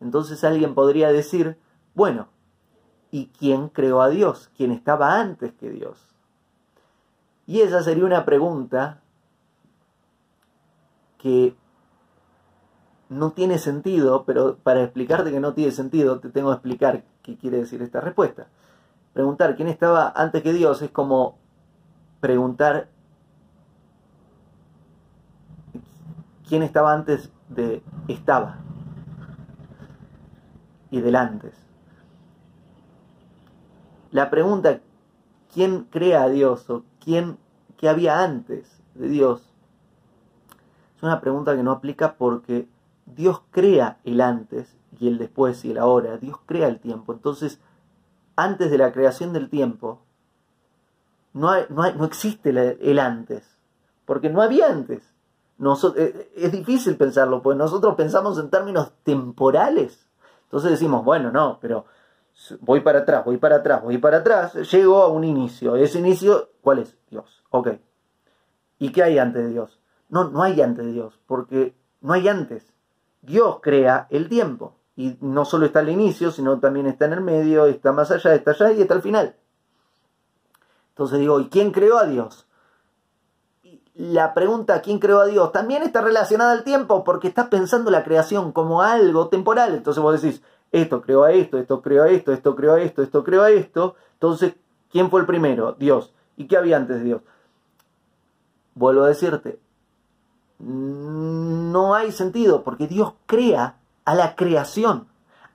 Entonces 0.00 0.44
alguien 0.44 0.74
podría 0.74 1.12
decir, 1.12 1.58
bueno, 1.94 2.28
¿y 3.10 3.26
quién 3.38 3.68
creó 3.68 4.02
a 4.02 4.08
Dios? 4.08 4.50
¿Quién 4.56 4.72
estaba 4.72 5.20
antes 5.20 5.52
que 5.54 5.70
Dios? 5.70 5.98
Y 7.46 7.60
esa 7.60 7.82
sería 7.82 8.04
una 8.04 8.24
pregunta 8.24 9.00
que 11.18 11.54
no 13.08 13.32
tiene 13.32 13.58
sentido, 13.58 14.24
pero 14.24 14.56
para 14.56 14.82
explicarte 14.82 15.30
que 15.30 15.40
no 15.40 15.54
tiene 15.54 15.72
sentido, 15.72 16.20
te 16.20 16.28
tengo 16.28 16.50
que 16.50 16.54
explicar 16.54 17.04
qué 17.22 17.36
quiere 17.36 17.58
decir 17.58 17.82
esta 17.82 18.00
respuesta. 18.00 18.48
Preguntar 19.14 19.56
quién 19.56 19.68
estaba 19.68 20.12
antes 20.14 20.42
que 20.42 20.52
Dios 20.52 20.82
es 20.82 20.90
como 20.90 21.38
preguntar 22.20 22.88
quién 26.46 26.62
estaba 26.62 26.92
antes 26.92 27.30
de 27.48 27.82
estaba 28.08 28.58
y 30.90 31.00
del 31.00 31.16
antes. 31.16 31.67
La 34.18 34.30
pregunta 34.30 34.80
quién 35.54 35.84
crea 35.84 36.24
a 36.24 36.28
Dios 36.28 36.68
o 36.70 36.82
quién 36.98 37.38
qué 37.76 37.88
había 37.88 38.20
antes 38.24 38.82
de 38.96 39.06
Dios 39.06 39.48
es 40.96 41.04
una 41.04 41.20
pregunta 41.20 41.54
que 41.54 41.62
no 41.62 41.70
aplica 41.70 42.14
porque 42.14 42.66
Dios 43.06 43.42
crea 43.52 43.98
el 44.02 44.20
antes 44.20 44.76
y 44.98 45.06
el 45.06 45.18
después 45.18 45.64
y 45.64 45.70
el 45.70 45.78
ahora. 45.78 46.16
Dios 46.16 46.36
crea 46.46 46.66
el 46.66 46.80
tiempo. 46.80 47.12
Entonces, 47.12 47.60
antes 48.34 48.72
de 48.72 48.78
la 48.78 48.90
creación 48.90 49.32
del 49.32 49.48
tiempo, 49.48 50.00
no, 51.32 51.52
no, 51.68 52.04
existe 52.04 52.50
el 52.50 52.98
antes. 52.98 53.56
Porque 54.04 54.30
no 54.30 54.42
había 54.42 54.66
antes. 54.66 55.14
Eh, 55.96 56.32
es 56.34 56.50
difícil 56.50 56.96
pensarlo, 56.96 57.40
porque 57.40 57.58
nosotros 57.58 57.94
pensamos 57.94 58.36
en 58.40 58.50
términos 58.50 58.90
temporales. 59.04 60.08
Entonces 60.46 60.72
decimos, 60.72 61.04
bueno, 61.04 61.30
no, 61.30 61.58
pero 61.60 61.84
voy 62.60 62.80
para 62.80 63.00
atrás, 63.00 63.24
voy 63.24 63.36
para 63.36 63.56
atrás, 63.56 63.82
voy 63.82 63.98
para 63.98 64.18
atrás, 64.18 64.54
llego 64.70 65.02
a 65.02 65.08
un 65.08 65.24
inicio. 65.24 65.76
Ese 65.76 65.98
inicio, 65.98 66.50
¿cuál 66.60 66.80
es? 66.80 66.96
Dios. 67.10 67.44
Ok. 67.50 67.68
¿Y 68.78 68.92
qué 68.92 69.02
hay 69.02 69.18
antes 69.18 69.44
de 69.44 69.50
Dios? 69.50 69.80
No, 70.08 70.24
no 70.30 70.42
hay 70.42 70.60
antes 70.60 70.86
de 70.86 70.92
Dios, 70.92 71.18
porque 71.26 71.74
no 72.00 72.12
hay 72.12 72.28
antes. 72.28 72.72
Dios 73.22 73.58
crea 73.60 74.06
el 74.10 74.28
tiempo. 74.28 74.74
Y 74.96 75.16
no 75.20 75.44
solo 75.44 75.66
está 75.66 75.80
al 75.80 75.88
inicio, 75.88 76.30
sino 76.30 76.58
también 76.58 76.86
está 76.86 77.04
en 77.04 77.12
el 77.12 77.20
medio, 77.20 77.66
está 77.66 77.92
más 77.92 78.10
allá, 78.10 78.34
está 78.34 78.52
allá 78.52 78.72
y 78.72 78.82
está 78.82 78.94
al 78.94 79.02
final. 79.02 79.36
Entonces 80.90 81.20
digo, 81.20 81.38
¿y 81.40 81.48
quién 81.48 81.70
creó 81.70 81.98
a 81.98 82.06
Dios? 82.06 82.48
la 83.98 84.32
pregunta 84.32 84.80
¿quién 84.80 85.00
creó 85.00 85.18
a 85.18 85.26
Dios? 85.26 85.50
también 85.50 85.82
está 85.82 86.00
relacionada 86.00 86.52
al 86.52 86.62
tiempo, 86.62 87.02
porque 87.02 87.26
estás 87.26 87.48
pensando 87.48 87.90
la 87.90 88.04
creación 88.04 88.52
como 88.52 88.82
algo 88.82 89.28
temporal. 89.28 89.74
Entonces 89.74 90.00
vos 90.00 90.22
decís, 90.22 90.42
esto 90.72 91.00
creó 91.02 91.24
a 91.24 91.32
esto, 91.32 91.58
esto 91.58 91.82
creó 91.82 92.04
a 92.04 92.10
esto, 92.10 92.32
esto 92.32 92.54
creó 92.54 92.74
a 92.74 92.80
esto, 92.80 93.02
esto 93.02 93.24
creó 93.24 93.42
a 93.42 93.50
esto. 93.50 93.96
Entonces, 94.14 94.54
¿quién 94.90 95.10
fue 95.10 95.20
el 95.20 95.26
primero? 95.26 95.72
Dios. 95.72 96.12
¿Y 96.36 96.46
qué 96.46 96.56
había 96.56 96.76
antes 96.76 96.98
de 96.98 97.04
Dios? 97.04 97.22
vuelvo 98.78 99.02
a 99.02 99.08
decirte, 99.08 99.58
no 100.58 101.94
hay 101.94 102.12
sentido 102.12 102.62
porque 102.62 102.86
Dios 102.86 103.12
crea 103.26 103.76
a 104.04 104.14
la 104.14 104.36
creación. 104.36 105.08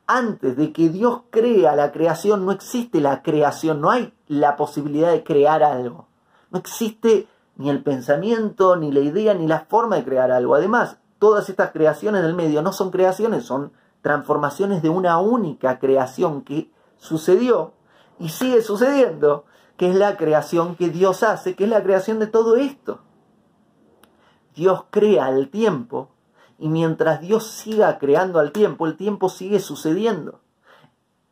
Antes 0.06 0.58
de 0.58 0.74
que 0.74 0.90
Dios 0.90 1.22
crea 1.30 1.76
la 1.76 1.94
creación, 1.94 2.46
no 2.46 2.52
existe 2.52 3.00
la 3.00 3.24
creación, 3.24 3.80
no 3.80 3.90
hay 3.90 4.14
la 4.28 4.58
posibilidad 4.58 5.12
de 5.12 5.24
crear 5.24 5.64
algo. 5.64 6.08
No 6.52 6.60
existe 6.60 7.28
ni 7.56 7.70
el 7.70 7.82
pensamiento, 7.84 8.76
ni 8.76 8.92
la 8.92 9.00
idea, 9.00 9.34
ni 9.34 9.48
la 9.48 9.62
forma 9.62 9.96
de 9.96 10.04
crear 10.04 10.30
algo. 10.32 10.56
Además, 10.56 10.98
todas 11.20 11.48
estas 11.50 11.72
creaciones 11.72 12.22
del 12.22 12.36
medio 12.36 12.62
no 12.62 12.74
son 12.74 12.92
creaciones, 12.92 13.46
son 13.46 13.72
transformaciones 14.04 14.84
de 14.84 14.90
una 14.90 15.18
única 15.18 15.80
creación 15.80 16.44
que 16.44 16.70
sucedió 16.98 17.74
y 18.20 18.30
sigue 18.30 18.62
sucediendo, 18.62 19.46
que 19.78 19.90
es 19.90 19.96
la 19.96 20.18
creación 20.18 20.76
que 20.76 20.90
Dios 20.90 21.24
hace, 21.24 21.56
que 21.56 21.64
es 21.64 21.70
la 21.70 21.82
creación 21.82 22.20
de 22.20 22.28
todo 22.28 22.58
esto. 22.58 23.00
Dios 24.54 24.84
crea 24.92 25.30
el 25.30 25.50
tiempo 25.50 26.10
y 26.60 26.68
mientras 26.68 27.22
Dios 27.22 27.48
siga 27.48 27.98
creando 27.98 28.40
al 28.40 28.52
tiempo, 28.52 28.86
el 28.86 28.98
tiempo 28.98 29.30
sigue 29.30 29.60
sucediendo. 29.60 30.42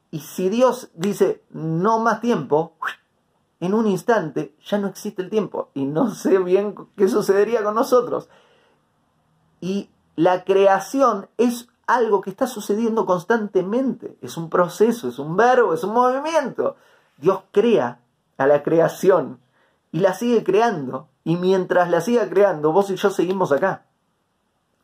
Y 0.09 0.21
si 0.21 0.49
Dios 0.49 0.89
dice 0.95 1.43
no 1.51 1.99
más 1.99 2.21
tiempo, 2.21 2.77
en 3.59 3.73
un 3.73 3.85
instante 3.85 4.55
ya 4.65 4.77
no 4.77 4.87
existe 4.87 5.21
el 5.21 5.29
tiempo. 5.29 5.71
Y 5.73 5.85
no 5.85 6.09
sé 6.15 6.39
bien 6.39 6.75
qué 6.95 7.09
sucedería 7.09 7.63
con 7.63 7.75
nosotros. 7.75 8.29
Y 9.59 9.89
la 10.15 10.45
creación 10.45 11.29
es 11.37 11.67
algo 11.87 12.21
que 12.21 12.29
está 12.29 12.47
sucediendo 12.47 13.05
constantemente. 13.05 14.17
Es 14.21 14.37
un 14.37 14.49
proceso, 14.49 15.09
es 15.09 15.19
un 15.19 15.35
verbo, 15.35 15.73
es 15.73 15.83
un 15.83 15.93
movimiento. 15.93 16.75
Dios 17.17 17.41
crea 17.51 17.99
a 18.37 18.47
la 18.47 18.63
creación 18.63 19.39
y 19.91 19.99
la 19.99 20.13
sigue 20.13 20.43
creando. 20.43 21.07
Y 21.23 21.35
mientras 21.35 21.89
la 21.89 22.01
siga 22.01 22.29
creando, 22.29 22.71
vos 22.71 22.89
y 22.89 22.95
yo 22.95 23.09
seguimos 23.09 23.51
acá. 23.51 23.85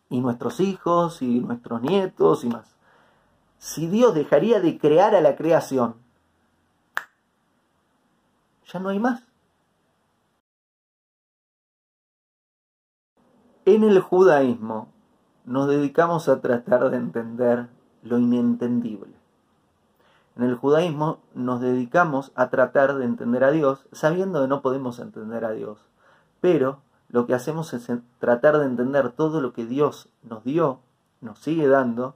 Y 0.09 0.21
nuestros 0.21 0.59
hijos 0.59 1.21
y 1.21 1.39
nuestros 1.39 1.81
nietos 1.81 2.43
y 2.43 2.49
más. 2.49 2.75
Si 3.59 3.87
Dios 3.87 4.13
dejaría 4.13 4.59
de 4.59 4.77
crear 4.77 5.15
a 5.15 5.21
la 5.21 5.35
creación, 5.35 5.95
ya 8.71 8.79
no 8.79 8.89
hay 8.89 8.99
más. 8.99 9.23
En 13.65 13.83
el 13.83 13.99
judaísmo 13.99 14.89
nos 15.47 15.69
dedicamos 15.69 16.27
a 16.27 16.41
tratar 16.41 16.89
de 16.89 16.97
entender 16.97 17.67
lo 18.03 18.19
inentendible. 18.19 19.13
En 20.35 20.43
el 20.43 20.55
judaísmo 20.55 21.19
nos 21.33 21.61
dedicamos 21.61 22.33
a 22.35 22.49
tratar 22.49 22.95
de 22.95 23.05
entender 23.05 23.45
a 23.45 23.51
Dios 23.51 23.87
sabiendo 23.93 24.41
que 24.41 24.49
no 24.49 24.61
podemos 24.61 24.99
entender 24.99 25.45
a 25.45 25.51
Dios. 25.51 25.79
Pero 26.41 26.79
lo 27.07 27.25
que 27.25 27.33
hacemos 27.33 27.73
es 27.73 27.89
tratar 28.19 28.59
de 28.59 28.65
entender 28.65 29.09
todo 29.11 29.39
lo 29.39 29.53
que 29.53 29.65
Dios 29.65 30.09
nos 30.21 30.43
dio, 30.43 30.79
nos 31.21 31.39
sigue 31.39 31.67
dando, 31.69 32.15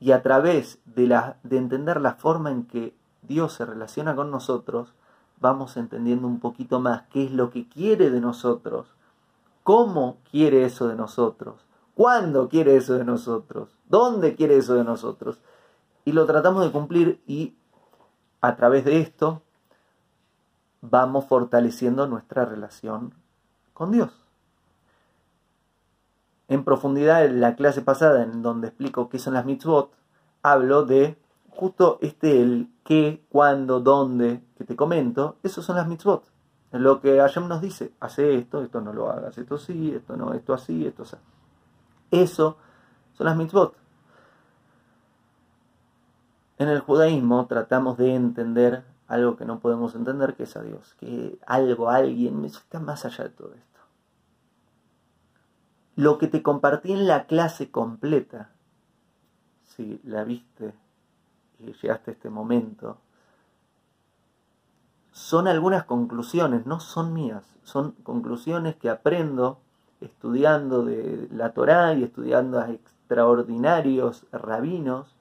y 0.00 0.10
a 0.10 0.22
través 0.22 0.80
de, 0.86 1.06
la, 1.06 1.36
de 1.44 1.58
entender 1.58 2.00
la 2.00 2.14
forma 2.14 2.50
en 2.50 2.64
que 2.64 2.94
Dios 3.22 3.52
se 3.52 3.64
relaciona 3.64 4.16
con 4.16 4.32
nosotros, 4.32 4.92
vamos 5.40 5.76
entendiendo 5.76 6.26
un 6.26 6.40
poquito 6.40 6.80
más 6.80 7.02
qué 7.12 7.26
es 7.26 7.30
lo 7.30 7.50
que 7.50 7.68
quiere 7.68 8.10
de 8.10 8.20
nosotros, 8.20 8.88
cómo 9.62 10.18
quiere 10.30 10.64
eso 10.64 10.88
de 10.88 10.96
nosotros, 10.96 11.65
cuándo 11.96 12.50
quiere 12.50 12.76
eso 12.76 12.94
de 12.94 13.04
nosotros, 13.04 13.70
dónde 13.88 14.36
quiere 14.36 14.58
eso 14.58 14.74
de 14.74 14.84
nosotros. 14.84 15.40
Y 16.04 16.12
lo 16.12 16.26
tratamos 16.26 16.62
de 16.62 16.70
cumplir 16.70 17.22
y 17.26 17.56
a 18.42 18.54
través 18.54 18.84
de 18.84 19.00
esto 19.00 19.42
vamos 20.82 21.24
fortaleciendo 21.24 22.06
nuestra 22.06 22.44
relación 22.44 23.14
con 23.72 23.92
Dios. 23.92 24.12
En 26.48 26.64
profundidad 26.64 27.24
en 27.24 27.40
la 27.40 27.56
clase 27.56 27.80
pasada, 27.80 28.22
en 28.22 28.42
donde 28.42 28.68
explico 28.68 29.08
qué 29.08 29.18
son 29.18 29.32
las 29.34 29.46
mitzvot, 29.46 29.90
hablo 30.42 30.84
de 30.84 31.18
justo 31.48 31.98
este, 32.02 32.42
el 32.42 32.70
qué, 32.84 33.24
cuándo, 33.30 33.80
dónde, 33.80 34.44
que 34.58 34.64
te 34.64 34.76
comento, 34.76 35.36
esos 35.42 35.64
son 35.64 35.76
las 35.76 35.88
mitzvot. 35.88 36.24
Lo 36.72 37.00
que 37.00 37.18
Hashem 37.18 37.48
nos 37.48 37.62
dice, 37.62 37.94
hace 38.00 38.36
esto, 38.36 38.62
esto 38.62 38.82
no 38.82 38.92
lo 38.92 39.10
hagas, 39.10 39.38
esto 39.38 39.56
sí, 39.56 39.92
esto 39.94 40.14
no, 40.14 40.34
esto 40.34 40.52
así, 40.52 40.86
esto 40.86 41.04
así. 41.04 41.16
Eso 42.22 42.56
son 43.12 43.26
las 43.26 43.36
mitzvot. 43.36 43.76
En 46.58 46.68
el 46.68 46.80
judaísmo 46.80 47.46
tratamos 47.46 47.98
de 47.98 48.14
entender 48.14 48.84
algo 49.06 49.36
que 49.36 49.44
no 49.44 49.60
podemos 49.60 49.94
entender, 49.94 50.34
que 50.34 50.44
es 50.44 50.56
a 50.56 50.62
Dios, 50.62 50.94
que 50.98 51.38
algo, 51.46 51.90
alguien, 51.90 52.44
está 52.44 52.80
más 52.80 53.04
allá 53.04 53.24
de 53.24 53.30
todo 53.30 53.54
esto. 53.54 53.80
Lo 55.94 56.18
que 56.18 56.26
te 56.26 56.42
compartí 56.42 56.92
en 56.92 57.06
la 57.06 57.26
clase 57.26 57.70
completa, 57.70 58.50
si 59.64 60.00
la 60.04 60.24
viste 60.24 60.74
y 61.58 61.72
llegaste 61.72 62.10
a 62.10 62.14
este 62.14 62.30
momento, 62.30 62.98
son 65.12 65.48
algunas 65.48 65.84
conclusiones, 65.84 66.66
no 66.66 66.80
son 66.80 67.12
mías, 67.12 67.44
son 67.62 67.92
conclusiones 68.02 68.76
que 68.76 68.90
aprendo 68.90 69.60
estudiando 70.06 70.84
de 70.84 71.28
la 71.30 71.52
Torá 71.52 71.94
y 71.94 72.02
estudiando 72.02 72.58
a 72.58 72.70
extraordinarios 72.70 74.26
rabinos 74.32 75.14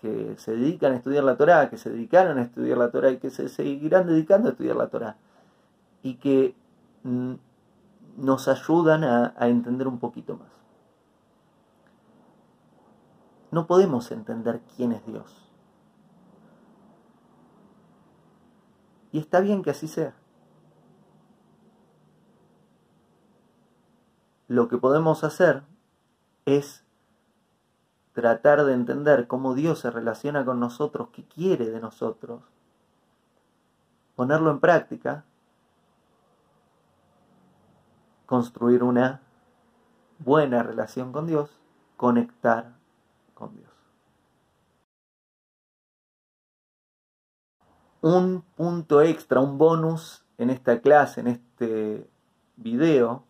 que 0.00 0.36
se 0.38 0.52
dedican 0.52 0.92
a 0.92 0.96
estudiar 0.96 1.24
la 1.24 1.36
Torá, 1.36 1.70
que 1.70 1.78
se 1.78 1.90
dedicaron 1.90 2.38
a 2.38 2.42
estudiar 2.42 2.78
la 2.78 2.90
Torá 2.90 3.10
y 3.10 3.18
que 3.18 3.30
se 3.30 3.48
seguirán 3.48 4.06
dedicando 4.06 4.48
a 4.48 4.52
estudiar 4.52 4.76
la 4.76 4.88
Torá 4.88 5.16
y 6.02 6.14
que 6.14 6.54
mm, 7.02 7.34
nos 8.18 8.48
ayudan 8.48 9.04
a, 9.04 9.34
a 9.36 9.48
entender 9.48 9.88
un 9.88 9.98
poquito 9.98 10.36
más. 10.36 10.48
No 13.50 13.66
podemos 13.66 14.10
entender 14.10 14.60
quién 14.76 14.92
es 14.92 15.06
Dios 15.06 15.44
Y 19.14 19.18
está 19.20 19.38
bien 19.38 19.62
que 19.62 19.70
así 19.70 19.86
sea. 19.86 20.12
Lo 24.48 24.68
que 24.68 24.78
podemos 24.78 25.24
hacer 25.24 25.62
es 26.44 26.84
tratar 28.12 28.64
de 28.64 28.74
entender 28.74 29.26
cómo 29.26 29.54
Dios 29.54 29.80
se 29.80 29.90
relaciona 29.90 30.44
con 30.44 30.60
nosotros, 30.60 31.08
qué 31.12 31.24
quiere 31.24 31.70
de 31.70 31.80
nosotros, 31.80 32.42
ponerlo 34.14 34.50
en 34.50 34.60
práctica, 34.60 35.24
construir 38.26 38.82
una 38.82 39.20
buena 40.18 40.62
relación 40.62 41.12
con 41.12 41.26
Dios, 41.26 41.50
conectar 41.96 42.74
con 43.34 43.56
Dios. 43.56 43.74
un 48.04 48.42
punto 48.54 49.00
extra, 49.00 49.40
un 49.40 49.56
bonus 49.56 50.26
en 50.36 50.50
esta 50.50 50.82
clase, 50.82 51.22
en 51.22 51.28
este 51.28 52.06
video, 52.56 53.24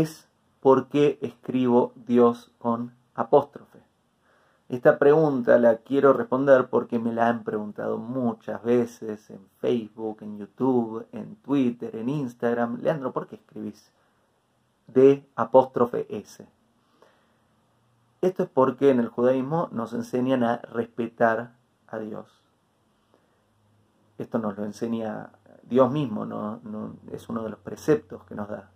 es 0.00 0.28
por 0.60 0.88
qué 0.88 1.18
escribo 1.22 1.92
Dios 2.06 2.52
con 2.58 2.94
apóstrofe. 3.14 3.80
Esta 4.68 4.98
pregunta 4.98 5.58
la 5.58 5.76
quiero 5.78 6.14
responder 6.14 6.68
porque 6.68 6.98
me 6.98 7.12
la 7.12 7.28
han 7.28 7.44
preguntado 7.44 7.98
muchas 7.98 8.62
veces 8.62 9.28
en 9.28 9.40
Facebook, 9.58 10.18
en 10.22 10.38
YouTube, 10.38 11.06
en 11.12 11.36
Twitter, 11.36 11.94
en 11.94 12.08
Instagram. 12.08 12.80
Leandro, 12.80 13.12
¿por 13.12 13.26
qué 13.26 13.36
escribís 13.36 13.92
de 14.86 15.28
apóstrofe 15.36 16.06
S? 16.08 16.46
Esto 18.22 18.44
es 18.44 18.48
porque 18.48 18.90
en 18.90 19.00
el 19.00 19.08
judaísmo 19.08 19.68
nos 19.72 19.92
enseñan 19.92 20.42
a 20.42 20.58
respetar 20.58 21.52
a 21.88 21.98
Dios. 21.98 22.40
Esto 24.16 24.38
nos 24.38 24.56
lo 24.56 24.64
enseña 24.64 25.32
Dios 25.64 25.90
mismo, 25.90 26.24
no, 26.24 26.60
es 27.10 27.28
uno 27.28 27.42
de 27.42 27.50
los 27.50 27.58
preceptos 27.58 28.24
que 28.24 28.34
nos 28.34 28.48
da. 28.48 28.71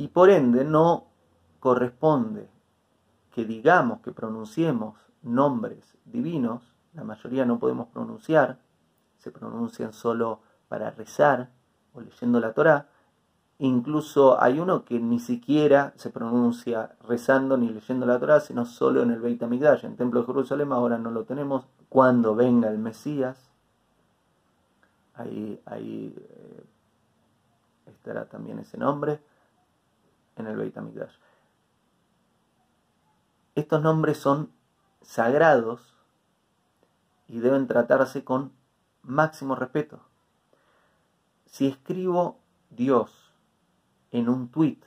Y 0.00 0.08
por 0.08 0.30
ende 0.30 0.64
no 0.64 1.08
corresponde 1.58 2.48
que 3.34 3.44
digamos, 3.44 4.00
que 4.00 4.12
pronunciemos 4.12 4.94
nombres 5.20 5.94
divinos, 6.06 6.62
la 6.94 7.04
mayoría 7.04 7.44
no 7.44 7.58
podemos 7.58 7.88
pronunciar, 7.88 8.58
se 9.18 9.30
pronuncian 9.30 9.92
solo 9.92 10.40
para 10.68 10.90
rezar 10.90 11.50
o 11.92 12.00
leyendo 12.00 12.40
la 12.40 12.54
Torá, 12.54 12.88
Incluso 13.58 14.42
hay 14.42 14.58
uno 14.58 14.86
que 14.86 14.98
ni 14.98 15.18
siquiera 15.18 15.92
se 15.96 16.08
pronuncia 16.08 16.96
rezando 17.06 17.58
ni 17.58 17.68
leyendo 17.68 18.06
la 18.06 18.18
Torah, 18.18 18.40
sino 18.40 18.64
solo 18.64 19.02
en 19.02 19.10
el 19.10 19.20
Beit 19.20 19.42
HaMikdash. 19.42 19.84
En 19.84 19.90
el 19.90 19.96
Templo 19.98 20.20
de 20.20 20.26
Jerusalén 20.26 20.72
ahora 20.72 20.96
no 20.96 21.10
lo 21.10 21.24
tenemos. 21.24 21.66
Cuando 21.90 22.34
venga 22.34 22.70
el 22.70 22.78
Mesías, 22.78 23.50
ahí, 25.12 25.60
ahí 25.66 26.14
eh, 26.16 26.64
estará 27.84 28.24
también 28.24 28.60
ese 28.60 28.78
nombre 28.78 29.20
en 30.36 30.46
el 30.46 30.56
Beit 30.56 30.76
HaMikdash. 30.76 31.14
Estos 33.54 33.82
nombres 33.82 34.18
son 34.18 34.52
sagrados 35.02 35.96
y 37.28 37.40
deben 37.40 37.66
tratarse 37.66 38.24
con 38.24 38.52
máximo 39.02 39.54
respeto. 39.54 40.00
Si 41.46 41.66
escribo 41.66 42.38
Dios 42.70 43.34
en 44.10 44.28
un 44.28 44.48
tweet, 44.48 44.80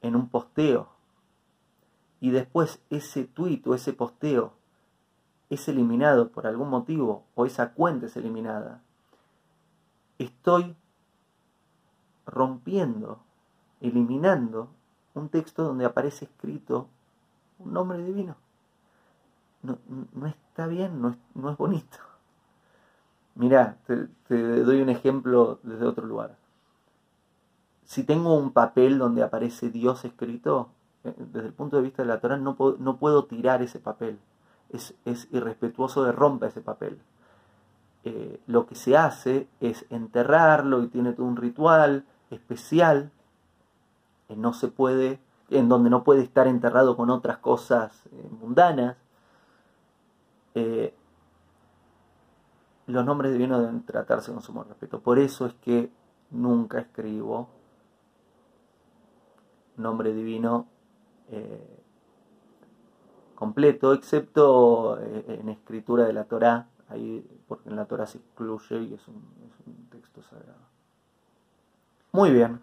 en 0.00 0.16
un 0.16 0.28
posteo, 0.28 0.88
y 2.20 2.30
después 2.30 2.82
ese 2.90 3.24
tweet 3.24 3.62
o 3.66 3.74
ese 3.74 3.92
posteo 3.92 4.52
es 5.48 5.68
eliminado 5.68 6.30
por 6.30 6.46
algún 6.46 6.68
motivo 6.68 7.24
o 7.34 7.46
esa 7.46 7.72
cuenta 7.72 8.06
es 8.06 8.16
eliminada, 8.16 8.82
estoy 10.18 10.76
rompiendo, 12.26 13.24
eliminando 13.80 14.68
un 15.14 15.28
texto 15.28 15.64
donde 15.64 15.84
aparece 15.84 16.26
escrito 16.26 16.88
un 17.58 17.72
nombre 17.72 18.02
divino. 18.02 18.36
No, 19.62 19.78
está 20.26 20.66
bien, 20.66 21.00
no 21.02 21.10
es, 21.10 21.16
no 21.34 21.50
es 21.50 21.56
bonito. 21.56 21.98
Mirá, 23.34 23.76
te, 23.86 24.62
doy 24.62 24.80
un 24.80 24.88
ejemplo 24.88 25.60
desde 25.62 25.86
otro 25.86 26.06
lugar. 26.06 26.36
Si 27.84 28.04
tengo 28.04 28.34
un 28.34 28.52
papel 28.52 28.98
donde 28.98 29.22
aparece 29.22 29.70
Dios 29.70 30.04
escrito, 30.04 30.70
eh, 31.04 31.14
desde 31.16 31.48
el 31.48 31.52
punto 31.52 31.76
de 31.76 31.82
vista 31.82 32.02
de 32.02 32.08
la 32.08 32.20
Torah, 32.20 32.36
no 32.36 32.54
puedo, 32.56 32.76
no 32.78 32.96
puedo 32.96 33.24
tirar 33.24 33.62
ese 33.62 33.78
papel. 33.78 34.18
Es, 34.70 34.94
irrespetuoso 35.32 36.04
de 36.04 36.12
romper 36.12 36.50
ese 36.50 36.60
papel. 36.60 37.00
Eh, 38.04 38.40
lo 38.46 38.66
que 38.66 38.76
se 38.76 38.96
hace 38.96 39.48
es 39.60 39.84
enterrarlo 39.90 40.82
y 40.82 40.88
tiene 40.88 41.12
todo 41.12 41.26
un 41.26 41.36
ritual 41.36 42.04
especial. 42.30 43.10
No 44.36 44.52
se 44.52 44.68
puede, 44.68 45.20
en 45.50 45.68
donde 45.68 45.90
no 45.90 46.04
puede 46.04 46.22
estar 46.22 46.46
enterrado 46.46 46.96
con 46.96 47.10
otras 47.10 47.38
cosas 47.38 48.06
eh, 48.12 48.28
mundanas 48.40 48.96
los 52.90 53.04
nombres 53.04 53.32
divinos 53.32 53.60
deben 53.60 53.84
tratarse 53.84 54.32
con 54.32 54.42
sumo 54.42 54.64
respeto. 54.64 55.00
Por 55.00 55.18
eso 55.18 55.46
es 55.46 55.54
que 55.54 55.90
nunca 56.30 56.80
escribo 56.80 57.48
nombre 59.76 60.12
divino 60.12 60.66
eh, 61.28 61.82
completo, 63.34 63.94
excepto 63.94 65.00
eh, 65.00 65.38
en 65.40 65.48
escritura 65.48 66.04
de 66.04 66.12
la 66.12 66.24
Torá, 66.24 66.68
ahí, 66.88 67.26
porque 67.48 67.70
en 67.70 67.76
la 67.76 67.86
Torá 67.86 68.06
se 68.06 68.18
excluye 68.18 68.82
y 68.82 68.94
es 68.94 69.08
un 69.08 69.88
texto 69.90 70.22
sagrado. 70.22 70.68
Muy 72.12 72.30
bien, 72.30 72.60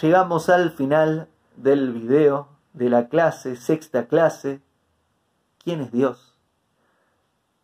llegamos 0.00 0.48
al 0.48 0.70
final 0.70 1.28
del 1.56 1.92
video 1.92 2.48
de 2.72 2.90
la 2.90 3.08
clase, 3.08 3.56
sexta 3.56 4.06
clase. 4.06 4.60
¿Quién 5.62 5.80
es 5.80 5.92
Dios? 5.92 6.34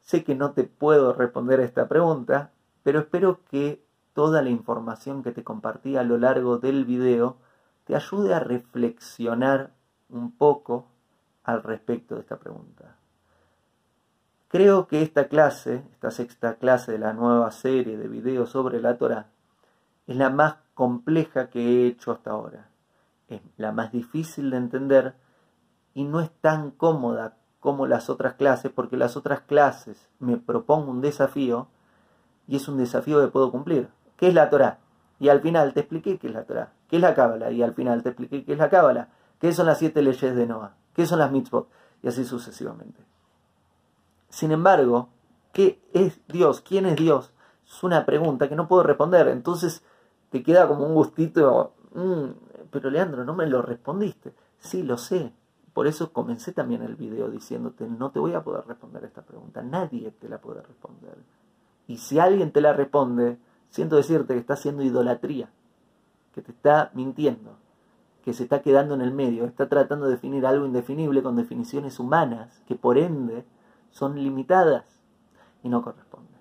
Sé 0.01 0.25
que 0.25 0.35
no 0.35 0.53
te 0.53 0.65
puedo 0.65 1.13
responder 1.13 1.61
a 1.61 1.65
esta 1.65 1.89
pregunta, 1.89 2.53
pero 2.83 3.01
espero 3.01 3.41
que 3.51 3.85
toda 4.15 4.43
la 4.43 4.51
información 4.51 5.23
que 5.23 5.33
te 5.33 5.45
compartí 5.45 5.97
a 5.97 6.03
lo 6.03 6.19
largo 6.19 6.59
del 6.59 6.85
video 6.85 7.37
te 7.85 7.95
ayude 7.95 8.35
a 8.35 8.41
reflexionar 8.41 9.71
un 10.09 10.33
poco 10.33 10.87
al 11.45 11.63
respecto 11.63 12.15
de 12.15 12.23
esta 12.23 12.39
pregunta. 12.39 12.97
Creo 14.49 14.89
que 14.89 15.03
esta 15.03 15.29
clase, 15.29 15.85
esta 15.93 16.11
sexta 16.11 16.57
clase 16.57 16.93
de 16.93 16.99
la 16.99 17.13
nueva 17.13 17.51
serie 17.53 17.97
de 17.97 18.09
videos 18.09 18.51
sobre 18.51 18.81
la 18.81 18.99
Torah, 18.99 19.29
es 20.09 20.17
la 20.17 20.29
más 20.29 20.57
compleja 20.81 21.51
que 21.51 21.61
he 21.61 21.87
hecho 21.89 22.11
hasta 22.11 22.31
ahora. 22.31 22.71
Es 23.29 23.43
la 23.59 23.71
más 23.71 23.93
difícil 23.93 24.49
de 24.49 24.57
entender 24.57 25.15
y 25.93 26.05
no 26.05 26.23
es 26.23 26.31
tan 26.41 26.71
cómoda 26.71 27.37
como 27.61 27.87
las 27.87 28.09
otras 28.09 28.33
clases, 28.33 28.73
porque 28.73 28.97
las 28.97 29.15
otras 29.15 29.43
clases 29.43 30.09
me 30.21 30.39
propongo 30.39 30.91
un 30.91 31.03
desafío 31.03 31.69
y 32.49 32.57
es 32.57 32.67
un 32.67 32.79
desafío 32.79 33.21
que 33.21 33.31
puedo 33.31 33.51
cumplir. 33.51 33.91
¿Qué 34.17 34.29
es 34.29 34.33
la 34.33 34.49
Torah? 34.49 34.79
Y 35.19 35.29
al 35.29 35.43
final 35.43 35.75
te 35.75 35.81
expliqué 35.81 36.17
qué 36.19 36.29
es 36.29 36.33
la 36.33 36.45
Torah. 36.45 36.73
¿Qué 36.89 36.97
es 36.97 37.03
la 37.03 37.15
Cábala? 37.15 37.51
Y 37.51 37.63
al 37.63 37.75
final 37.75 38.03
te 38.03 38.09
expliqué 38.09 38.47
qué 38.47 38.55
es 38.55 38.59
la 38.59 38.71
Cábala. 38.71 39.11
¿Qué 39.39 39.53
son 39.53 39.67
las 39.67 39.77
siete 39.77 40.01
leyes 40.01 40.35
de 40.35 40.47
Noah? 40.47 40.77
¿Qué 40.95 41.05
son 41.05 41.19
las 41.19 41.31
mitzvot? 41.31 41.69
Y 42.03 42.09
así 42.09 42.25
sucesivamente. 42.25 43.05
Sin 44.31 44.51
embargo, 44.51 45.11
¿qué 45.53 45.79
es 45.93 46.27
Dios? 46.27 46.63
¿Quién 46.63 46.87
es 46.87 46.97
Dios? 46.97 47.35
Es 47.67 47.83
una 47.83 48.07
pregunta 48.07 48.49
que 48.49 48.57
no 48.57 48.67
puedo 48.67 48.83
responder. 48.83 49.29
Entonces 49.29 49.85
te 50.31 50.43
queda 50.43 50.67
como 50.67 50.87
un 50.87 50.95
gustito. 50.95 51.75
Mm, 51.95 52.69
pero 52.71 52.91
Leandro, 52.91 53.25
no 53.25 53.35
me 53.35 53.47
lo 53.47 53.63
respondiste. 53.63 54.33
Sí, 54.59 54.83
lo 54.83 54.97
sé. 54.97 55.33
Por 55.73 55.87
eso 55.87 56.13
comencé 56.13 56.53
también 56.53 56.83
el 56.83 56.97
video 56.97 57.31
diciéndote, 57.31 57.87
no 57.87 58.11
te 58.11 58.19
voy 58.19 58.35
a 58.35 58.43
poder 58.43 58.67
responder 58.67 59.05
esta 59.05 59.23
pregunta, 59.23 59.63
nadie 59.63 60.11
te 60.11 60.29
la 60.29 60.39
puede 60.39 60.63
responder. 60.63 61.17
Y 61.87 61.99
si 61.99 62.19
alguien 62.19 62.53
te 62.53 62.61
la 62.61 62.73
responde, 62.73 63.39
siento 63.71 63.97
decirte 63.97 64.35
que 64.35 64.41
está 64.41 64.55
haciendo 64.55 64.83
idolatría, 64.83 65.49
que 66.35 66.43
te 66.43 66.51
está 66.51 66.91
mintiendo, 66.95 67.57
que 68.25 68.33
se 68.33 68.43
está 68.43 68.63
quedando 68.63 68.95
en 68.95 69.01
el 69.01 69.13
medio, 69.13 69.45
está 69.45 69.69
tratando 69.69 70.07
de 70.07 70.13
definir 70.13 70.45
algo 70.45 70.67
indefinible 70.67 71.23
con 71.23 71.37
definiciones 71.37 72.01
humanas, 72.01 72.63
que 72.67 72.75
por 72.75 72.99
ende 72.99 73.45
son 73.91 74.17
limitadas 74.17 74.85
y 75.63 75.69
no 75.69 75.83
corresponden. 75.83 76.41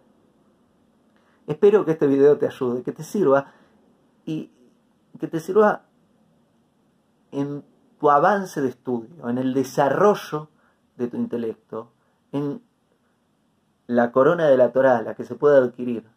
Espero 1.48 1.86
que 1.86 1.92
este 1.92 2.08
video 2.08 2.38
te 2.38 2.48
ayude, 2.48 2.84
que 2.84 2.92
te 2.92 3.04
sirva 3.04 3.54
y 4.30 4.52
que 5.20 5.28
te 5.28 5.40
sirva 5.40 5.86
en 7.32 7.64
tu 8.00 8.12
avance 8.12 8.62
de 8.62 8.70
estudio, 8.70 9.28
en 9.28 9.40
el 9.40 9.56
desarrollo 9.56 10.50
de 10.98 11.08
tu 11.08 11.18
intelecto, 11.18 11.92
en 12.32 12.62
la 13.88 14.12
corona 14.12 14.46
de 14.46 14.56
la 14.56 14.72
Torah, 14.72 15.02
la 15.02 15.16
que 15.16 15.24
se 15.24 15.34
puede 15.34 15.58
adquirir. 15.58 16.08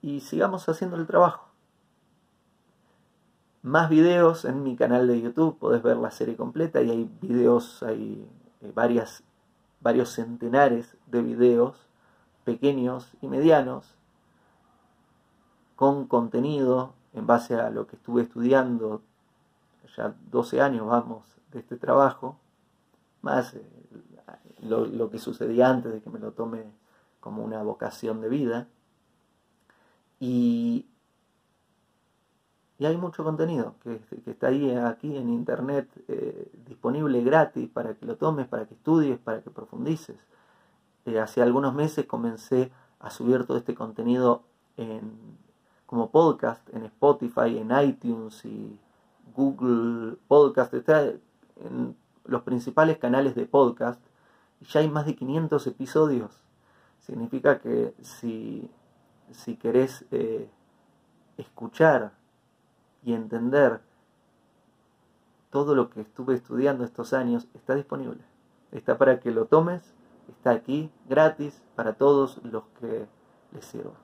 Y 0.00 0.20
sigamos 0.20 0.68
haciendo 0.68 0.96
el 0.96 1.08
trabajo. 1.08 1.48
Más 3.62 3.90
videos 3.90 4.44
en 4.44 4.62
mi 4.62 4.76
canal 4.76 5.08
de 5.08 5.20
YouTube, 5.20 5.58
podés 5.58 5.82
ver 5.82 5.96
la 5.96 6.12
serie 6.12 6.36
completa 6.36 6.80
y 6.82 6.90
hay 6.90 7.10
videos, 7.20 7.82
hay 7.82 8.30
eh, 8.60 8.72
varios 9.80 10.10
centenares 10.10 10.96
de 11.08 11.20
videos 11.20 11.88
pequeños 12.44 13.10
y 13.20 13.26
medianos 13.26 13.96
con 15.84 16.06
contenido 16.06 16.94
en 17.12 17.26
base 17.26 17.56
a 17.56 17.68
lo 17.68 17.86
que 17.86 17.96
estuve 17.96 18.22
estudiando, 18.22 19.02
ya 19.94 20.14
12 20.30 20.62
años 20.62 20.86
vamos 20.86 21.22
de 21.52 21.58
este 21.58 21.76
trabajo, 21.76 22.38
más 23.20 23.52
eh, 23.52 23.62
lo, 24.62 25.10
que 25.10 25.18
sucedía 25.18 25.68
antes 25.68 25.92
de 25.92 26.00
que 26.00 26.08
me 26.08 26.18
lo 26.18 26.32
tome 26.32 26.64
como 27.20 27.44
una 27.44 27.62
vocación 27.62 28.22
de 28.22 28.30
vida. 28.30 28.66
Y, 30.20 30.86
y 32.78 32.86
hay 32.86 32.96
mucho 32.96 33.22
contenido 33.22 33.74
que, 33.82 34.00
está 34.24 34.46
ahí 34.46 34.74
aquí 34.74 35.14
en 35.14 35.28
internet 35.28 35.90
eh, 36.08 36.50
disponible 36.66 37.22
gratis 37.22 37.68
para 37.68 37.92
que 37.92 38.06
lo 38.06 38.16
tomes, 38.16 38.48
para 38.48 38.64
que 38.64 38.72
estudies, 38.72 39.18
para 39.18 39.42
que 39.42 39.50
profundices. 39.50 40.16
Eh, 41.04 41.20
hace 41.20 41.42
algunos 41.42 41.74
meses 41.74 42.06
comencé 42.06 42.72
a 43.00 43.10
subir 43.10 43.44
todo 43.44 43.58
este 43.58 43.74
contenido 43.74 44.44
en 44.78 45.43
como 45.94 46.10
podcast 46.10 46.68
en 46.74 46.86
Spotify, 46.86 47.56
en 47.56 47.70
iTunes 47.70 48.44
y 48.44 48.76
Google 49.32 50.16
Podcast, 50.26 50.74
está 50.74 51.04
en 51.04 51.96
los 52.24 52.42
principales 52.42 52.98
canales 52.98 53.36
de 53.36 53.46
podcast 53.46 54.04
y 54.60 54.64
ya 54.64 54.80
hay 54.80 54.88
más 54.88 55.06
de 55.06 55.14
500 55.14 55.64
episodios. 55.68 56.42
Significa 56.98 57.60
que 57.60 57.94
si, 58.02 58.68
si 59.30 59.54
querés 59.54 60.04
eh, 60.10 60.50
escuchar 61.36 62.10
y 63.04 63.12
entender 63.12 63.80
todo 65.50 65.76
lo 65.76 65.90
que 65.90 66.00
estuve 66.00 66.34
estudiando 66.34 66.82
estos 66.82 67.12
años, 67.12 67.46
está 67.54 67.76
disponible. 67.76 68.24
Está 68.72 68.98
para 68.98 69.20
que 69.20 69.30
lo 69.30 69.44
tomes, 69.44 69.94
está 70.26 70.50
aquí 70.50 70.90
gratis 71.08 71.62
para 71.76 71.92
todos 71.92 72.40
los 72.42 72.64
que 72.80 73.06
les 73.52 73.64
sirva. 73.64 74.03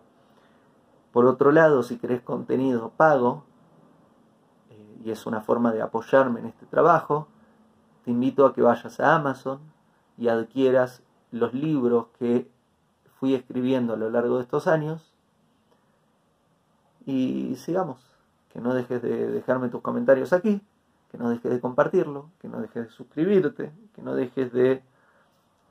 Por 1.13 1.27
otro 1.27 1.51
lado, 1.51 1.83
si 1.83 1.99
querés 1.99 2.23
contenido 2.23 2.91
pago, 2.97 3.45
eh, 4.71 5.01
y 5.05 5.11
es 5.11 5.27
una 5.27 5.41
forma 5.41 5.73
de 5.73 5.83
apoyarme 5.83 6.41
en 6.41 6.47
este 6.47 6.67
trabajo, 6.67 7.27
te 8.05 8.13
invito 8.13 8.47
a 8.47 8.55
que 8.55 8.63
vayas 8.63 9.01
a 9.01 9.17
Amazon 9.17 9.61
y 10.17 10.29
adquieras 10.29 11.03
los 11.33 11.53
libros 11.53 12.07
que 12.19 12.49
fui 13.19 13.35
escribiendo 13.35 13.95
a 13.95 13.97
lo 13.97 14.11
largo 14.11 14.37
de 14.37 14.43
estos 14.43 14.67
años. 14.67 15.13
Y 17.07 17.57
sigamos, 17.57 18.01
que 18.53 18.61
no 18.61 18.73
dejes 18.73 19.03
de 19.03 19.27
dejarme 19.27 19.69
tus 19.69 19.81
comentarios 19.81 20.33
aquí, 20.33 20.63
que 21.11 21.19
no 21.19 21.29
dejes 21.29 21.51
de 21.51 21.61
compartirlo, 21.61 22.31
que 22.41 22.49
no 22.49 22.61
dejes 22.61 22.85
de 22.85 22.91
suscribirte, 22.91 23.73
que 23.95 24.03
no 24.03 24.15
dejes 24.15 24.53
de 24.53 24.83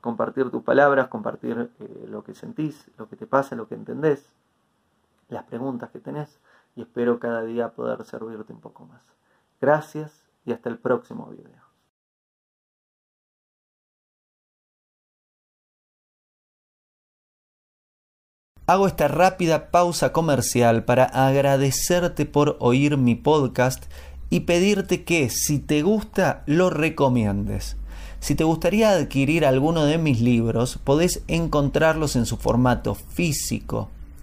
compartir 0.02 0.50
tus 0.50 0.62
palabras, 0.62 1.08
compartir 1.08 1.70
eh, 1.78 2.06
lo 2.08 2.22
que 2.24 2.34
sentís, 2.34 2.90
lo 2.98 3.08
que 3.08 3.16
te 3.16 3.26
pasa, 3.26 3.56
lo 3.56 3.66
que 3.66 3.74
entendés 3.74 4.34
las 5.30 5.44
preguntas 5.44 5.90
que 5.90 6.00
tenés 6.00 6.40
y 6.76 6.82
espero 6.82 7.18
cada 7.18 7.42
día 7.42 7.70
poder 7.70 8.04
servirte 8.04 8.52
un 8.52 8.60
poco 8.60 8.86
más. 8.86 9.02
Gracias 9.60 10.28
y 10.44 10.52
hasta 10.52 10.68
el 10.68 10.78
próximo 10.78 11.26
video. 11.26 11.60
Hago 18.66 18.86
esta 18.86 19.08
rápida 19.08 19.72
pausa 19.72 20.12
comercial 20.12 20.84
para 20.84 21.04
agradecerte 21.04 22.24
por 22.24 22.56
oír 22.60 22.96
mi 22.96 23.16
podcast 23.16 23.92
y 24.30 24.40
pedirte 24.40 25.04
que 25.04 25.28
si 25.28 25.58
te 25.58 25.82
gusta 25.82 26.44
lo 26.46 26.70
recomiendes. 26.70 27.76
Si 28.20 28.36
te 28.36 28.44
gustaría 28.44 28.90
adquirir 28.90 29.44
alguno 29.44 29.86
de 29.86 29.98
mis 29.98 30.20
libros, 30.20 30.78
podés 30.78 31.24
encontrarlos 31.26 32.14
en 32.14 32.26
su 32.26 32.36
formato 32.36 32.94
físico 32.94 33.88